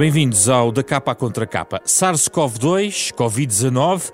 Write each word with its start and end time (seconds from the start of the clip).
Bem-vindos 0.00 0.48
ao 0.48 0.72
Da 0.72 0.82
Capa 0.82 1.14
Contra 1.14 1.46
Capa. 1.46 1.78
SARS-CoV-2, 1.84 3.12
Covid-19. 3.12 4.10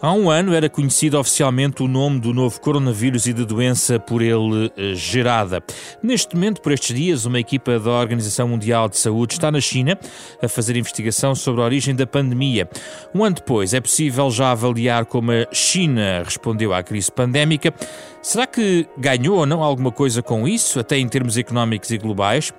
Há 0.00 0.10
um 0.14 0.30
ano 0.30 0.54
era 0.54 0.66
conhecido 0.70 1.18
oficialmente 1.18 1.82
o 1.82 1.86
nome 1.86 2.20
do 2.20 2.32
novo 2.32 2.58
coronavírus 2.58 3.26
e 3.26 3.34
da 3.34 3.44
doença 3.44 4.00
por 4.00 4.22
ele 4.22 4.72
eh, 4.74 4.94
gerada. 4.94 5.62
Neste 6.02 6.34
momento, 6.34 6.62
por 6.62 6.72
estes 6.72 6.96
dias, 6.96 7.26
uma 7.26 7.38
equipa 7.38 7.78
da 7.78 7.90
Organização 7.90 8.48
Mundial 8.48 8.88
de 8.88 8.98
Saúde 8.98 9.34
está 9.34 9.52
na 9.52 9.60
China 9.60 9.98
a 10.42 10.48
fazer 10.48 10.74
investigação 10.74 11.34
sobre 11.34 11.60
a 11.60 11.64
origem 11.66 11.94
da 11.94 12.06
pandemia. 12.06 12.66
Um 13.14 13.22
ano 13.22 13.34
depois, 13.34 13.74
é 13.74 13.80
possível 13.80 14.30
já 14.30 14.52
avaliar 14.52 15.04
como 15.04 15.32
a 15.32 15.46
China 15.52 16.22
respondeu 16.24 16.72
à 16.72 16.82
crise 16.82 17.12
pandémica. 17.12 17.74
Será 18.22 18.46
que 18.46 18.88
ganhou 18.96 19.40
ou 19.40 19.44
não 19.44 19.62
alguma 19.62 19.92
coisa 19.92 20.22
com 20.22 20.48
isso, 20.48 20.80
até 20.80 20.96
em 20.96 21.06
termos 21.06 21.36
económicos 21.36 21.90
e 21.90 21.98
globais? 21.98 22.54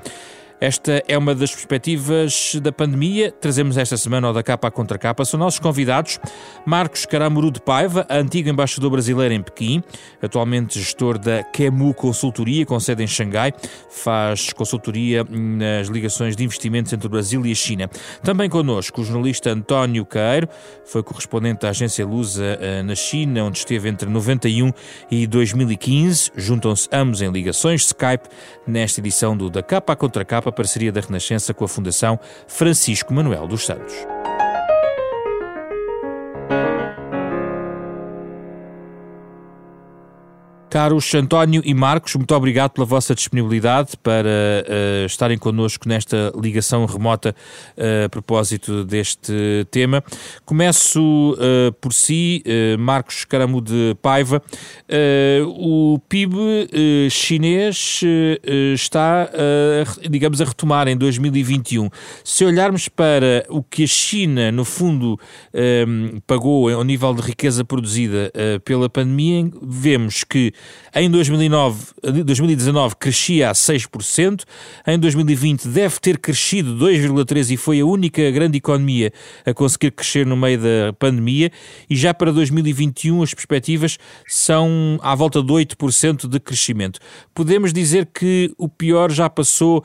Esta 0.59 1.03
é 1.07 1.15
uma 1.15 1.35
das 1.35 1.51
perspectivas 1.51 2.55
da 2.61 2.71
pandemia. 2.71 3.31
Trazemos 3.31 3.77
esta 3.77 3.95
semana 3.95 4.27
ao 4.27 4.33
da 4.33 4.41
capa 4.41 4.67
à 4.67 4.71
contra 4.71 4.97
capa. 4.97 5.23
São 5.23 5.39
nossos 5.39 5.59
convidados 5.59 6.19
Marcos 6.65 7.05
Caramuru 7.05 7.51
de 7.51 7.61
Paiva, 7.61 8.07
antigo 8.09 8.49
embaixador 8.49 8.89
brasileiro 8.89 9.35
em 9.35 9.41
Pequim, 9.41 9.83
atualmente 10.19 10.79
gestor 10.79 11.19
da 11.19 11.43
Kemu 11.43 11.93
Consultoria, 11.93 12.65
com 12.65 12.79
sede 12.79 13.03
em 13.03 13.07
Xangai, 13.07 13.53
faz 13.87 14.51
consultoria 14.51 15.23
nas 15.29 15.89
ligações 15.89 16.35
de 16.35 16.43
investimentos 16.43 16.91
entre 16.91 17.05
o 17.05 17.09
Brasil 17.09 17.45
e 17.45 17.51
a 17.51 17.55
China. 17.55 17.87
Também 18.23 18.49
connosco 18.49 19.01
o 19.01 19.03
jornalista 19.03 19.51
António 19.51 20.05
Caeiro, 20.05 20.49
foi 20.85 21.03
correspondente 21.03 21.61
da 21.61 21.69
agência 21.69 22.03
Lusa 22.03 22.57
eh, 22.59 22.81
na 22.81 22.95
China, 22.95 23.43
onde 23.43 23.59
esteve 23.59 23.89
entre 23.89 24.09
91 24.09 24.71
e 25.11 25.27
2015. 25.27 26.31
Juntam-se 26.35 26.89
ambos 26.91 27.21
em 27.21 27.29
ligações 27.29 27.85
Skype 27.85 28.27
nesta 28.65 28.99
edição 28.99 29.37
do 29.37 29.51
da 29.51 29.61
capa 29.61 29.93
à 29.93 29.95
contra 29.95 30.25
capa 30.25 30.46
a 30.49 30.51
parceria 30.51 30.91
da 30.91 31.01
Renascença 31.01 31.53
com 31.53 31.65
a 31.65 31.67
Fundação 31.67 32.19
Francisco 32.47 33.13
Manuel 33.13 33.47
dos 33.47 33.65
Santos. 33.65 34.16
Caros 40.77 41.11
António 41.15 41.63
e 41.65 41.73
Marcos, 41.73 42.13
muito 42.13 42.35
obrigado 42.35 42.69
pela 42.69 42.85
vossa 42.85 43.15
disponibilidade 43.15 43.97
para 43.97 44.29
uh, 44.29 45.07
estarem 45.07 45.35
connosco 45.35 45.89
nesta 45.89 46.31
ligação 46.39 46.85
remota 46.85 47.35
uh, 47.75 48.05
a 48.05 48.09
propósito 48.09 48.85
deste 48.85 49.65
tema. 49.71 50.03
Começo 50.45 51.31
uh, 51.33 51.71
por 51.81 51.91
si, 51.91 52.43
Marcos 52.77 53.25
Caramu 53.25 53.59
de 53.59 53.97
Paiva. 54.03 54.39
o 55.47 55.99
PIB 56.07 57.09
chinês 57.09 58.01
está, 58.75 59.31
digamos, 60.07 60.39
a 60.41 60.45
retomar 60.45 60.87
em 60.87 60.95
2021. 60.95 61.89
Se 62.23 62.45
olharmos 62.45 62.87
para 62.87 63.45
o 63.49 63.63
que 63.63 63.83
a 63.83 63.87
China, 63.87 64.51
no 64.51 64.63
fundo, 64.63 65.19
pagou 66.27 66.69
ao 66.69 66.83
nível 66.83 67.13
de 67.15 67.21
riqueza 67.21 67.65
produzida 67.65 68.31
pela 68.63 68.87
pandemia, 68.87 69.49
vemos 69.61 70.23
que 70.23 70.53
em 70.93 71.09
2009, 71.09 71.85
2019 72.25 72.95
crescia 72.95 73.49
a 73.49 73.53
6%, 73.53 74.43
em 74.87 74.97
2020 74.97 75.67
deve 75.67 75.99
ter 75.99 76.17
crescido 76.17 76.75
2,3% 76.75 77.51
e 77.51 77.57
foi 77.57 77.81
a 77.81 77.85
única 77.85 78.29
grande 78.31 78.57
economia 78.57 79.11
a 79.45 79.53
conseguir 79.53 79.91
crescer 79.91 80.25
no 80.25 80.35
meio 80.35 80.59
da 80.59 80.93
pandemia, 80.97 81.51
e 81.89 81.95
já 81.95 82.13
para 82.13 82.31
2021 82.31 83.21
as 83.21 83.33
perspectivas 83.33 83.97
são 84.27 84.99
à 85.01 85.13
volta 85.13 85.41
de 85.41 85.51
8% 85.51 86.27
de 86.27 86.39
crescimento. 86.39 86.99
Podemos 87.33 87.71
dizer 87.71 88.07
que 88.07 88.53
o 88.57 88.67
pior 88.67 89.11
já 89.11 89.29
passou 89.29 89.83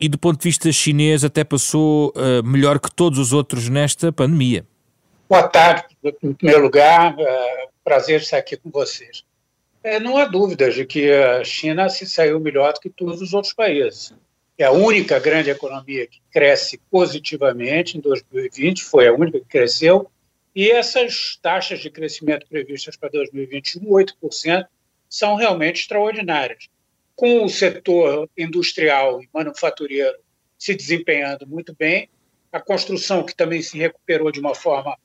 e 0.00 0.08
do 0.08 0.18
ponto 0.18 0.38
de 0.38 0.44
vista 0.44 0.70
chinês 0.72 1.24
até 1.24 1.44
passou 1.44 2.12
uh, 2.16 2.46
melhor 2.46 2.78
que 2.78 2.90
todos 2.94 3.18
os 3.18 3.32
outros 3.32 3.68
nesta 3.68 4.12
pandemia. 4.12 4.66
Boa 5.28 5.48
tarde, 5.48 5.84
em 6.22 6.32
primeiro 6.34 6.62
lugar, 6.62 7.14
uh, 7.14 7.68
prazer 7.82 8.20
estar 8.20 8.38
aqui 8.38 8.56
com 8.56 8.70
vocês. 8.70 9.24
É, 9.84 10.00
não 10.00 10.16
há 10.16 10.24
dúvidas 10.24 10.74
de 10.74 10.86
que 10.86 11.12
a 11.12 11.44
China 11.44 11.90
se 11.90 12.06
saiu 12.06 12.40
melhor 12.40 12.72
do 12.72 12.80
que 12.80 12.88
todos 12.88 13.20
os 13.20 13.34
outros 13.34 13.52
países. 13.52 14.14
É 14.56 14.64
a 14.64 14.70
única 14.70 15.18
grande 15.18 15.50
economia 15.50 16.06
que 16.06 16.22
cresce 16.30 16.80
positivamente 16.90 17.98
em 17.98 18.00
2020, 18.00 18.82
foi 18.82 19.06
a 19.06 19.12
única 19.12 19.38
que 19.40 19.44
cresceu, 19.44 20.10
e 20.56 20.70
essas 20.70 21.38
taxas 21.42 21.80
de 21.80 21.90
crescimento 21.90 22.46
previstas 22.48 22.96
para 22.96 23.10
2021, 23.10 23.82
8%, 23.84 24.66
são 25.06 25.34
realmente 25.34 25.82
extraordinárias. 25.82 26.66
Com 27.14 27.44
o 27.44 27.48
setor 27.50 28.26
industrial 28.38 29.22
e 29.22 29.28
manufatureiro 29.34 30.16
se 30.56 30.74
desempenhando 30.74 31.46
muito 31.46 31.76
bem, 31.78 32.08
a 32.50 32.58
construção 32.58 33.22
que 33.22 33.36
também 33.36 33.60
se 33.60 33.76
recuperou 33.76 34.32
de 34.32 34.40
uma 34.40 34.54
forma 34.54 34.96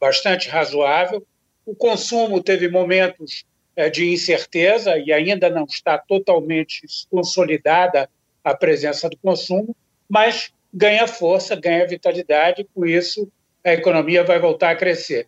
bastante 0.00 0.48
razoável, 0.48 1.24
o 1.64 1.72
consumo 1.76 2.42
teve 2.42 2.68
momentos 2.68 3.46
de 3.92 4.12
incerteza 4.12 4.96
e 4.98 5.12
ainda 5.12 5.50
não 5.50 5.64
está 5.64 5.98
totalmente 5.98 6.82
consolidada 7.10 8.08
a 8.42 8.54
presença 8.54 9.08
do 9.08 9.16
consumo, 9.16 9.74
mas 10.08 10.52
ganha 10.72 11.06
força, 11.06 11.56
ganha 11.56 11.86
vitalidade, 11.86 12.66
com 12.74 12.86
isso 12.86 13.30
a 13.64 13.72
economia 13.72 14.22
vai 14.22 14.38
voltar 14.38 14.70
a 14.70 14.76
crescer. 14.76 15.26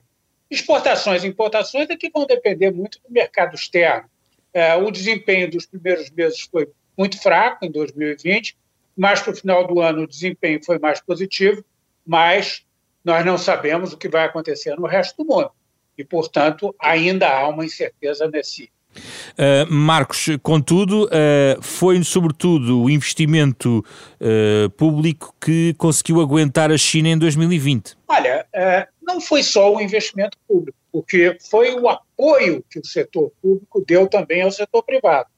Exportações 0.50 1.24
e 1.24 1.26
importações 1.26 1.88
é 1.88 1.96
que 1.96 2.10
vão 2.10 2.26
depender 2.26 2.70
muito 2.70 3.00
do 3.00 3.10
mercado 3.10 3.54
externo. 3.54 4.08
É, 4.52 4.74
o 4.74 4.90
desempenho 4.90 5.50
dos 5.50 5.66
primeiros 5.66 6.10
meses 6.10 6.42
foi 6.42 6.68
muito 6.96 7.20
fraco 7.20 7.64
em 7.64 7.70
2020, 7.70 8.56
mas 8.96 9.20
para 9.20 9.32
o 9.32 9.36
final 9.36 9.66
do 9.66 9.80
ano 9.80 10.02
o 10.02 10.06
desempenho 10.06 10.62
foi 10.64 10.78
mais 10.78 11.00
positivo, 11.00 11.64
mas 12.06 12.64
nós 13.04 13.24
não 13.24 13.38
sabemos 13.38 13.92
o 13.92 13.98
que 13.98 14.08
vai 14.08 14.24
acontecer 14.24 14.76
no 14.76 14.86
resto 14.86 15.24
do 15.24 15.28
mundo 15.28 15.50
e, 15.96 16.04
portanto, 16.04 16.74
ainda 16.80 17.28
há 17.28 17.48
uma 17.48 17.64
incerteza 17.64 18.28
nesse. 18.28 18.70
Uh, 19.36 19.70
Marcos, 19.70 20.28
contudo, 20.42 21.04
uh, 21.04 21.62
foi 21.62 22.02
sobretudo 22.02 22.82
o 22.82 22.90
investimento 22.90 23.84
uh, 24.20 24.70
público 24.70 25.34
que 25.40 25.74
conseguiu 25.74 26.20
aguentar 26.20 26.70
a 26.70 26.78
China 26.78 27.08
em 27.08 27.18
2020. 27.18 27.96
Olha, 28.08 28.46
não 29.02 29.20
foi 29.20 29.42
só 29.42 29.74
o 29.74 29.80
investimento 29.80 30.38
público, 30.48 30.78
porque 30.90 31.36
foi 31.50 31.74
o 31.74 31.88
apoio 31.88 32.64
que 32.70 32.78
o 32.78 32.86
setor 32.86 33.30
público 33.42 33.84
deu 33.86 34.08
também 34.08 34.42
ao 34.42 34.50
setor 34.50 34.82
privado. 34.82 35.28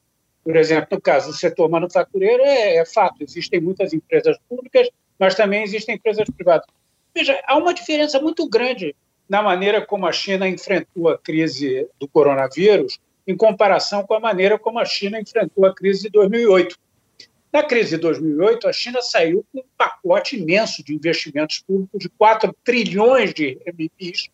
Por 0.43 0.55
exemplo, 0.55 0.87
no 0.91 1.01
caso 1.01 1.27
do 1.27 1.33
setor 1.35 1.69
manufatureiro, 1.69 2.41
é, 2.43 2.77
é 2.77 2.85
fato, 2.85 3.21
existem 3.21 3.59
muitas 3.59 3.93
empresas 3.93 4.37
públicas, 4.47 4.89
mas 5.19 5.35
também 5.35 5.63
existem 5.63 5.95
empresas 5.95 6.27
privadas. 6.35 6.65
Veja, 7.13 7.39
há 7.45 7.57
uma 7.57 7.73
diferença 7.73 8.21
muito 8.21 8.47
grande 8.47 8.95
na 9.29 9.43
maneira 9.43 9.85
como 9.85 10.07
a 10.07 10.11
China 10.11 10.47
enfrentou 10.47 11.07
a 11.07 11.17
crise 11.17 11.87
do 11.99 12.07
coronavírus, 12.07 12.99
em 13.27 13.37
comparação 13.37 14.03
com 14.03 14.15
a 14.15 14.19
maneira 14.19 14.57
como 14.57 14.79
a 14.79 14.85
China 14.85 15.21
enfrentou 15.21 15.65
a 15.67 15.75
crise 15.75 16.03
de 16.03 16.09
2008. 16.09 16.75
Na 17.53 17.63
crise 17.63 17.91
de 17.91 17.97
2008, 17.97 18.67
a 18.67 18.73
China 18.73 19.01
saiu 19.01 19.45
com 19.51 19.59
um 19.59 19.63
pacote 19.77 20.35
imenso 20.35 20.83
de 20.83 20.95
investimentos 20.95 21.59
públicos 21.59 21.99
de 21.99 22.09
4 22.09 22.55
trilhões 22.63 23.33
de 23.33 23.59
RMBs 23.67 24.29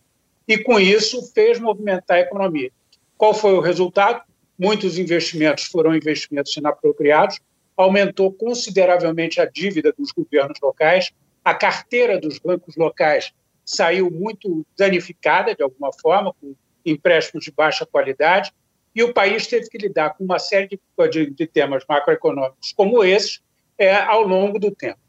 e, 0.47 0.57
com 0.59 0.79
isso, 0.79 1.21
fez 1.33 1.59
movimentar 1.59 2.17
a 2.17 2.21
economia. 2.21 2.71
Qual 3.17 3.33
foi 3.33 3.53
o 3.53 3.61
resultado? 3.61 4.21
Muitos 4.57 4.97
investimentos 4.97 5.65
foram 5.65 5.93
investimentos 5.93 6.55
inapropriados, 6.55 7.39
aumentou 7.75 8.31
consideravelmente 8.31 9.41
a 9.41 9.45
dívida 9.45 9.93
dos 9.97 10.11
governos 10.11 10.59
locais, 10.61 11.11
a 11.43 11.53
carteira 11.53 12.17
dos 12.19 12.39
bancos 12.39 12.77
locais 12.77 13.33
saiu 13.65 14.11
muito 14.11 14.65
danificada, 14.77 15.55
de 15.55 15.63
alguma 15.63 15.91
forma, 15.91 16.33
com 16.39 16.55
empréstimos 16.85 17.43
de 17.43 17.51
baixa 17.51 17.85
qualidade, 17.85 18.53
e 18.93 19.03
o 19.03 19.13
país 19.13 19.47
teve 19.47 19.67
que 19.69 19.77
lidar 19.77 20.11
com 20.11 20.23
uma 20.23 20.39
série 20.39 20.67
de, 20.67 20.79
de, 21.09 21.29
de 21.31 21.47
temas 21.47 21.83
macroeconômicos 21.89 22.71
como 22.73 23.03
esses 23.03 23.41
é, 23.77 23.93
ao 23.95 24.21
longo 24.21 24.57
do 24.57 24.71
tempo. 24.71 24.99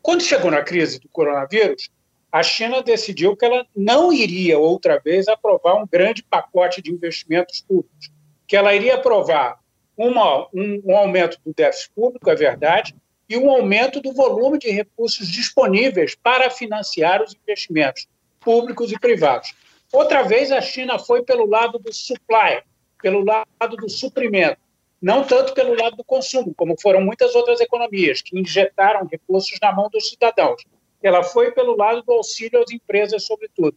Quando 0.00 0.22
chegou 0.22 0.50
na 0.50 0.62
crise 0.62 1.00
do 1.00 1.08
coronavírus, 1.08 1.90
a 2.30 2.42
China 2.42 2.82
decidiu 2.82 3.36
que 3.36 3.44
ela 3.44 3.66
não 3.74 4.12
iria 4.12 4.58
outra 4.58 4.98
vez 4.98 5.26
aprovar 5.28 5.74
um 5.74 5.86
grande 5.86 6.22
pacote 6.22 6.80
de 6.80 6.92
investimentos 6.92 7.60
públicos, 7.60 8.10
que 8.46 8.56
ela 8.56 8.74
iria 8.74 8.94
aprovar 8.94 9.58
uma, 9.96 10.46
um, 10.54 10.82
um 10.84 10.96
aumento 10.96 11.38
do 11.44 11.52
déficit 11.52 11.90
público, 11.94 12.30
é 12.30 12.34
verdade, 12.34 12.94
e 13.28 13.36
um 13.36 13.50
aumento 13.50 14.00
do 14.00 14.12
volume 14.12 14.58
de 14.58 14.70
recursos 14.70 15.26
disponíveis 15.28 16.14
para 16.14 16.50
financiar 16.50 17.22
os 17.22 17.34
investimentos 17.34 18.06
públicos 18.40 18.92
e 18.92 18.98
privados. 18.98 19.54
Outra 19.92 20.22
vez, 20.22 20.52
a 20.52 20.60
China 20.60 20.98
foi 20.98 21.22
pelo 21.22 21.46
lado 21.46 21.78
do 21.78 21.92
supply, 21.92 22.62
pelo 23.02 23.24
lado 23.24 23.76
do 23.76 23.88
suprimento, 23.88 24.58
não 25.02 25.24
tanto 25.24 25.52
pelo 25.54 25.74
lado 25.74 25.96
do 25.96 26.04
consumo, 26.04 26.54
como 26.54 26.80
foram 26.80 27.00
muitas 27.00 27.34
outras 27.34 27.60
economias 27.60 28.22
que 28.22 28.38
injetaram 28.38 29.06
recursos 29.10 29.58
na 29.60 29.72
mão 29.72 29.88
dos 29.90 30.08
cidadãos. 30.08 30.64
Ela 31.02 31.22
foi 31.22 31.52
pelo 31.52 31.76
lado 31.76 32.02
do 32.02 32.12
auxílio 32.12 32.62
às 32.62 32.70
empresas, 32.70 33.24
sobretudo. 33.24 33.76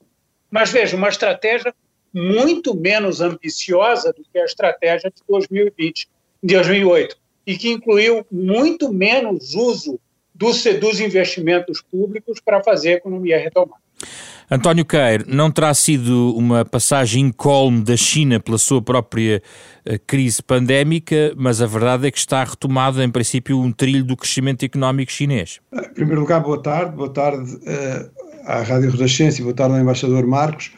Mas 0.50 0.72
veja, 0.72 0.96
uma 0.96 1.10
estratégia 1.10 1.74
muito 2.14 2.76
menos 2.76 3.22
ambiciosa 3.22 4.12
do 4.14 4.24
que 4.24 4.40
a 4.40 4.46
estratégia 4.46 5.12
de 5.12 5.22
2020, 5.28 6.10
de 6.42 6.56
2008 6.56 7.18
e 7.50 7.58
que 7.58 7.68
incluiu 7.68 8.24
muito 8.32 8.94
menos 8.94 9.56
uso 9.56 10.00
dos, 10.36 10.64
dos 10.80 11.00
investimentos 11.00 11.82
públicos 11.82 12.40
para 12.40 12.64
fazer 12.64 12.90
a 12.90 12.98
economia 12.98 13.40
retomar. 13.40 13.80
António 14.52 14.86
Queiro, 14.86 15.26
não 15.28 15.50
terá 15.50 15.74
sido 15.74 16.36
uma 16.36 16.64
passagem 16.64 17.26
incólume 17.26 17.82
da 17.82 17.98
China 17.98 18.40
pela 18.40 18.60
sua 18.60 18.84
própria 18.84 19.42
eh, 19.84 19.98
crise 19.98 20.44
pandémica, 20.44 21.34
mas 21.36 21.60
a 21.60 21.66
verdade 21.66 22.06
é 22.06 22.12
que 22.12 22.20
está 22.20 22.44
retomado, 22.44 23.02
em 23.02 23.10
princípio, 23.10 23.60
um 23.60 23.72
trilho 23.72 24.04
do 24.04 24.16
crescimento 24.16 24.64
económico 24.64 25.12
chinês. 25.12 25.60
Em 25.74 25.94
primeiro 25.96 26.22
lugar, 26.22 26.42
boa 26.42 26.62
tarde, 26.62 26.96
boa 26.96 27.12
tarde 27.12 27.52
uh, 27.56 28.12
à 28.46 28.62
Rádio 28.62 28.92
Renascença 28.92 29.42
e 29.42 29.44
boa 29.44 29.56
tarde 29.56 29.74
ao 29.74 29.82
embaixador 29.82 30.26
Marcos. 30.28 30.72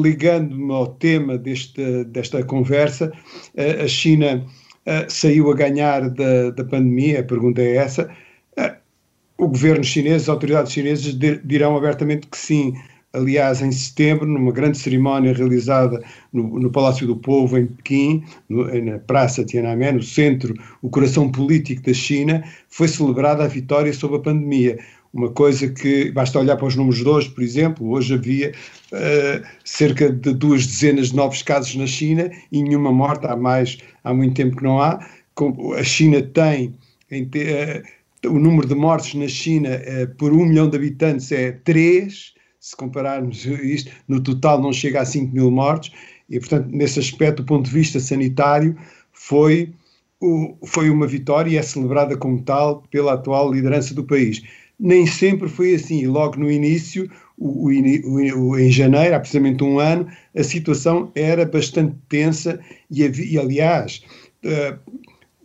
Ligando-me 0.00 0.72
ao 0.72 0.86
tema 0.86 1.36
deste, 1.36 2.04
desta 2.04 2.44
conversa, 2.44 3.12
uh, 3.56 3.84
a 3.84 3.88
China 3.88 4.46
uh, 4.88 5.10
saiu 5.10 5.50
a 5.50 5.54
ganhar 5.54 6.08
da, 6.10 6.50
da 6.50 6.64
pandemia, 6.64 7.20
a 7.20 7.24
pergunta 7.24 7.60
é 7.60 7.76
essa, 7.76 8.10
o 9.38 9.46
governo 9.46 9.84
chinês, 9.84 10.22
as 10.22 10.28
autoridades 10.28 10.72
chinesas 10.72 11.16
dirão 11.44 11.76
abertamente 11.76 12.26
que 12.26 12.36
sim. 12.36 12.74
Aliás, 13.10 13.62
em 13.62 13.72
setembro, 13.72 14.26
numa 14.26 14.52
grande 14.52 14.76
cerimónia 14.76 15.32
realizada 15.32 16.02
no, 16.30 16.58
no 16.60 16.70
Palácio 16.70 17.06
do 17.06 17.16
Povo, 17.16 17.56
em 17.56 17.66
Pequim, 17.66 18.22
no, 18.48 18.66
na 18.82 18.98
Praça 18.98 19.44
Tiananmen, 19.44 19.92
no 19.92 20.02
centro, 20.02 20.52
o 20.82 20.90
coração 20.90 21.30
político 21.32 21.82
da 21.82 21.94
China, 21.94 22.44
foi 22.68 22.86
celebrada 22.86 23.44
a 23.44 23.48
vitória 23.48 23.92
sobre 23.94 24.18
a 24.18 24.20
pandemia. 24.20 24.78
Uma 25.12 25.30
coisa 25.30 25.68
que 25.68 26.10
basta 26.12 26.38
olhar 26.38 26.56
para 26.56 26.66
os 26.66 26.76
números 26.76 26.98
de 26.98 27.08
hoje, 27.08 27.30
por 27.30 27.42
exemplo, 27.42 27.88
hoje 27.90 28.14
havia 28.14 28.52
uh, 28.92 29.46
cerca 29.64 30.12
de 30.12 30.34
duas 30.34 30.66
dezenas 30.66 31.08
de 31.08 31.16
novos 31.16 31.42
casos 31.42 31.74
na 31.76 31.86
China 31.86 32.30
e 32.52 32.62
nenhuma 32.62 32.92
morte, 32.92 33.26
há 33.26 33.34
mais, 33.34 33.78
há 34.04 34.12
muito 34.12 34.34
tempo 34.34 34.56
que 34.56 34.64
não 34.64 34.80
há. 34.80 34.98
A 35.78 35.84
China 35.84 36.20
tem, 36.20 36.74
em, 37.10 37.22
uh, 37.22 37.82
o 38.26 38.38
número 38.38 38.66
de 38.66 38.74
mortes 38.74 39.14
na 39.14 39.28
China 39.28 39.68
eh, 39.68 40.06
por 40.18 40.32
um 40.32 40.44
milhão 40.44 40.68
de 40.68 40.76
habitantes 40.76 41.30
é 41.30 41.52
3, 41.52 42.34
se 42.58 42.76
compararmos 42.76 43.44
isto, 43.62 43.90
no 44.08 44.20
total 44.20 44.60
não 44.60 44.72
chega 44.72 45.00
a 45.00 45.04
5 45.04 45.32
mil 45.32 45.50
mortes, 45.50 45.92
e 46.28 46.38
portanto, 46.40 46.68
nesse 46.70 46.98
aspecto, 46.98 47.42
do 47.42 47.46
ponto 47.46 47.66
de 47.66 47.70
vista 47.70 48.00
sanitário, 48.00 48.76
foi, 49.12 49.72
o, 50.20 50.56
foi 50.66 50.90
uma 50.90 51.06
vitória 51.06 51.50
e 51.50 51.56
é 51.56 51.62
celebrada 51.62 52.16
como 52.16 52.42
tal 52.42 52.82
pela 52.90 53.14
atual 53.14 53.52
liderança 53.52 53.94
do 53.94 54.04
país. 54.04 54.42
Nem 54.78 55.06
sempre 55.06 55.48
foi 55.48 55.74
assim, 55.74 56.06
logo 56.06 56.36
no 56.36 56.50
início, 56.50 57.10
o, 57.36 57.68
o, 57.68 58.38
o, 58.38 58.58
em 58.58 58.70
janeiro, 58.70 59.14
há 59.14 59.20
precisamente 59.20 59.62
um 59.64 59.78
ano, 59.78 60.06
a 60.36 60.42
situação 60.42 61.10
era 61.14 61.44
bastante 61.44 61.96
tensa 62.08 62.60
e, 62.90 63.02
e 63.02 63.38
aliás, 63.38 64.02
uh, 64.44 64.78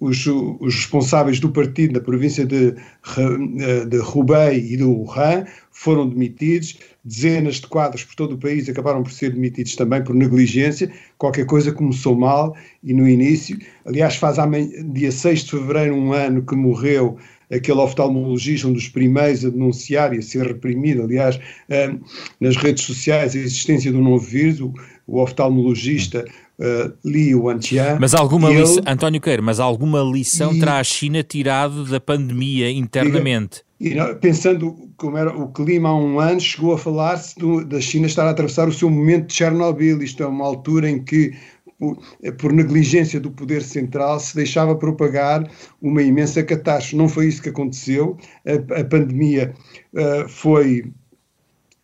os, 0.03 0.25
os, 0.27 0.75
responsáveis 0.75 1.39
do 1.39 1.49
partido 1.49 1.93
na 1.93 2.01
província 2.01 2.45
de, 2.45 2.71
de 2.71 3.97
Hubei 3.99 4.73
e 4.73 4.75
do 4.75 4.91
Wuhan 4.91 5.45
foram 5.71 6.09
demitidos, 6.09 6.77
dezenas 7.05 7.55
de 7.55 7.67
quadros 7.67 8.03
por 8.03 8.15
todo 8.15 8.33
o 8.33 8.37
país 8.37 8.67
acabaram 8.67 9.01
por 9.01 9.11
ser 9.11 9.31
demitidos 9.31 9.75
também 9.75 10.03
por 10.03 10.13
negligência, 10.13 10.91
qualquer 11.17 11.45
coisa 11.45 11.71
começou 11.71 12.17
mal 12.17 12.55
e 12.83 12.93
no 12.93 13.07
início, 13.07 13.57
aliás 13.85 14.17
faz 14.17 14.37
amanhã, 14.37 14.69
dia 14.91 15.11
6 15.11 15.45
de 15.45 15.51
fevereiro 15.51 15.95
um 15.95 16.11
ano 16.11 16.45
que 16.45 16.55
morreu 16.55 17.17
aquele 17.55 17.79
oftalmologista, 17.79 18.67
um 18.67 18.73
dos 18.73 18.87
primeiros 18.87 19.45
a 19.45 19.49
denunciar 19.49 20.13
e 20.13 20.19
a 20.19 20.21
ser 20.21 20.45
reprimido, 20.47 21.03
aliás, 21.03 21.39
eh, 21.69 21.93
nas 22.39 22.55
redes 22.55 22.83
sociais, 22.83 23.35
a 23.35 23.39
existência 23.39 23.91
do 23.91 24.01
novo 24.01 24.25
vírus, 24.25 24.59
o, 24.59 24.73
o 25.07 25.21
oftalmologista 25.21 26.25
uh, 26.59 26.93
Li 27.05 27.35
Wanqian. 27.35 27.97
Mas 27.99 28.13
alguma 28.13 28.49
lição, 28.49 28.77
ele... 28.77 28.91
António 28.91 29.21
Queiro, 29.21 29.43
mas 29.43 29.59
alguma 29.59 30.01
lição 30.01 30.53
e... 30.53 30.59
terá 30.59 30.79
a 30.79 30.83
China 30.83 31.23
tirado 31.23 31.85
da 31.85 31.99
pandemia 31.99 32.71
internamente? 32.71 33.61
E, 33.79 33.95
pensando 34.21 34.75
como 34.95 35.17
era 35.17 35.35
o 35.35 35.49
clima 35.49 35.89
há 35.89 35.95
um 35.95 36.19
ano, 36.19 36.39
chegou 36.39 36.73
a 36.73 36.77
falar-se 36.77 37.35
da 37.65 37.81
China 37.81 38.07
estar 38.07 38.25
a 38.25 38.29
atravessar 38.29 38.67
o 38.67 38.73
seu 38.73 38.89
momento 38.89 39.27
de 39.27 39.33
Chernobyl, 39.33 40.01
isto 40.01 40.23
é 40.23 40.27
uma 40.27 40.45
altura 40.45 40.89
em 40.89 41.03
que 41.03 41.33
por, 41.83 41.97
por, 42.37 42.53
negligência 42.53 43.19
do 43.19 43.31
poder 43.31 43.61
central, 43.61 44.19
se 44.19 44.35
deixava 44.35 44.75
propagar 44.75 45.49
uma 45.81 46.01
imensa 46.01 46.41
catástrofe. 46.41 46.95
Não 46.95 47.09
foi 47.09 47.27
isso 47.27 47.41
que 47.41 47.49
aconteceu. 47.49 48.17
A, 48.45 48.79
a 48.79 48.85
pandemia 48.85 49.53
uh, 49.93 50.29
foi 50.29 50.83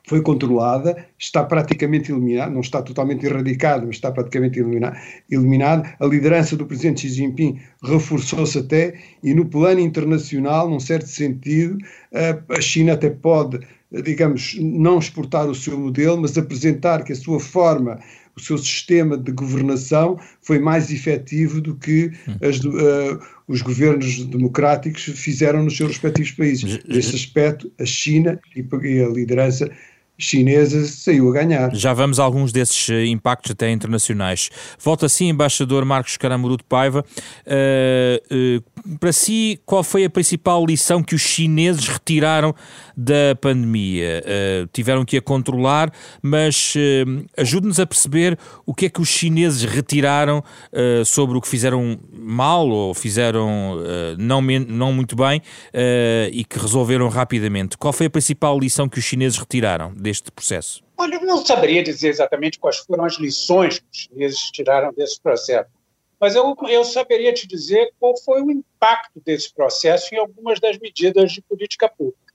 foi 0.07 0.23
controlada, 0.23 1.05
está 1.19 1.43
praticamente 1.43 2.11
eliminada, 2.11 2.49
não 2.49 2.61
está 2.61 2.81
totalmente 2.81 3.27
erradicada, 3.27 3.85
mas 3.85 3.97
está 3.97 4.11
praticamente 4.11 4.59
eliminada. 4.59 5.95
A 5.99 6.05
liderança 6.07 6.57
do 6.57 6.65
presidente 6.65 7.01
Xi 7.01 7.09
Jinping 7.09 7.59
reforçou-se 7.83 8.57
até, 8.57 8.95
e 9.23 9.35
no 9.35 9.45
plano 9.45 9.79
internacional, 9.79 10.67
num 10.67 10.79
certo 10.79 11.07
sentido, 11.07 11.77
a 12.49 12.59
China 12.59 12.93
até 12.93 13.11
pode, 13.11 13.59
digamos, 14.03 14.57
não 14.59 14.97
exportar 14.97 15.47
o 15.47 15.53
seu 15.53 15.77
modelo, 15.77 16.19
mas 16.19 16.35
apresentar 16.35 17.03
que 17.03 17.13
a 17.13 17.15
sua 17.15 17.39
forma 17.39 17.99
o 18.39 18.43
seu 18.43 18.57
sistema 18.57 19.17
de 19.17 19.31
governação 19.31 20.19
foi 20.41 20.59
mais 20.59 20.91
efetivo 20.91 21.61
do 21.61 21.75
que 21.75 22.11
as, 22.41 22.59
uh, 22.59 23.19
os 23.47 23.61
governos 23.61 24.23
democráticos 24.25 25.03
fizeram 25.03 25.63
nos 25.63 25.75
seus 25.75 25.89
respectivos 25.89 26.31
países. 26.31 26.79
Nesse 26.87 27.15
aspecto, 27.15 27.71
a 27.79 27.85
China 27.85 28.39
e 28.55 29.01
a 29.01 29.07
liderança 29.07 29.69
chinesa 30.19 30.85
saiu 30.85 31.29
a 31.29 31.33
ganhar. 31.33 31.73
Já 31.73 31.93
vamos 31.93 32.19
a 32.19 32.23
alguns 32.23 32.51
desses 32.51 32.89
eh, 32.89 33.05
impactos 33.05 33.51
até 33.51 33.71
internacionais. 33.71 34.49
Volta 34.77 35.05
assim, 35.05 35.29
embaixador 35.29 35.85
Marcos 35.85 36.17
Caramuru 36.17 36.57
de 36.57 36.63
Paiva. 36.63 37.05
Uh, 37.47 38.59
uh, 38.59 38.97
para 38.97 39.13
si, 39.13 39.59
qual 39.65 39.81
foi 39.81 40.03
a 40.03 40.09
principal 40.09 40.65
lição 40.65 41.01
que 41.01 41.15
os 41.15 41.21
chineses 41.21 41.87
retiraram 41.87 42.53
da 42.95 43.35
pandemia? 43.39 44.23
Uh, 44.25 44.69
tiveram 44.73 45.05
que 45.05 45.15
a 45.15 45.21
controlar, 45.21 45.91
mas 46.21 46.73
ajude-nos 47.37 47.79
a 47.79 47.85
perceber 47.85 48.37
o 48.65 48.73
que 48.73 48.87
é 48.87 48.89
que 48.89 48.99
os 48.99 49.07
chineses 49.07 49.63
retiraram 49.63 50.43
sobre 51.05 51.37
o 51.37 51.41
que 51.41 51.47
fizeram 51.47 51.97
mal 52.11 52.67
ou 52.67 52.93
fizeram 52.93 53.77
não, 54.17 54.41
não 54.41 54.91
muito 54.91 55.15
bem 55.15 55.41
e 56.31 56.43
que 56.43 56.59
resolveram 56.59 57.07
rapidamente. 57.07 57.77
Qual 57.77 57.93
foi 57.93 58.07
a 58.07 58.09
principal 58.09 58.59
lição 58.59 58.89
que 58.89 58.99
os 58.99 59.05
chineses 59.05 59.37
retiraram? 59.37 59.93
Deste 60.09 60.31
processo? 60.31 60.83
Olha, 60.97 61.15
eu 61.15 61.21
não 61.21 61.45
saberia 61.45 61.83
dizer 61.83 62.09
exatamente 62.09 62.57
quais 62.57 62.77
foram 62.77 63.05
as 63.05 63.19
lições 63.19 63.77
que 63.77 63.85
os 63.91 63.97
chineses 63.99 64.39
tiraram 64.51 64.91
desse 64.91 65.21
processo, 65.21 65.69
mas 66.19 66.35
eu, 66.35 66.55
eu 66.67 66.83
saberia 66.83 67.31
te 67.31 67.47
dizer 67.47 67.93
qual 67.99 68.17
foi 68.17 68.41
o 68.41 68.49
impacto 68.49 69.21
desse 69.23 69.53
processo 69.53 70.13
em 70.13 70.17
algumas 70.17 70.59
das 70.59 70.79
medidas 70.79 71.31
de 71.31 71.41
política 71.43 71.87
pública. 71.87 72.33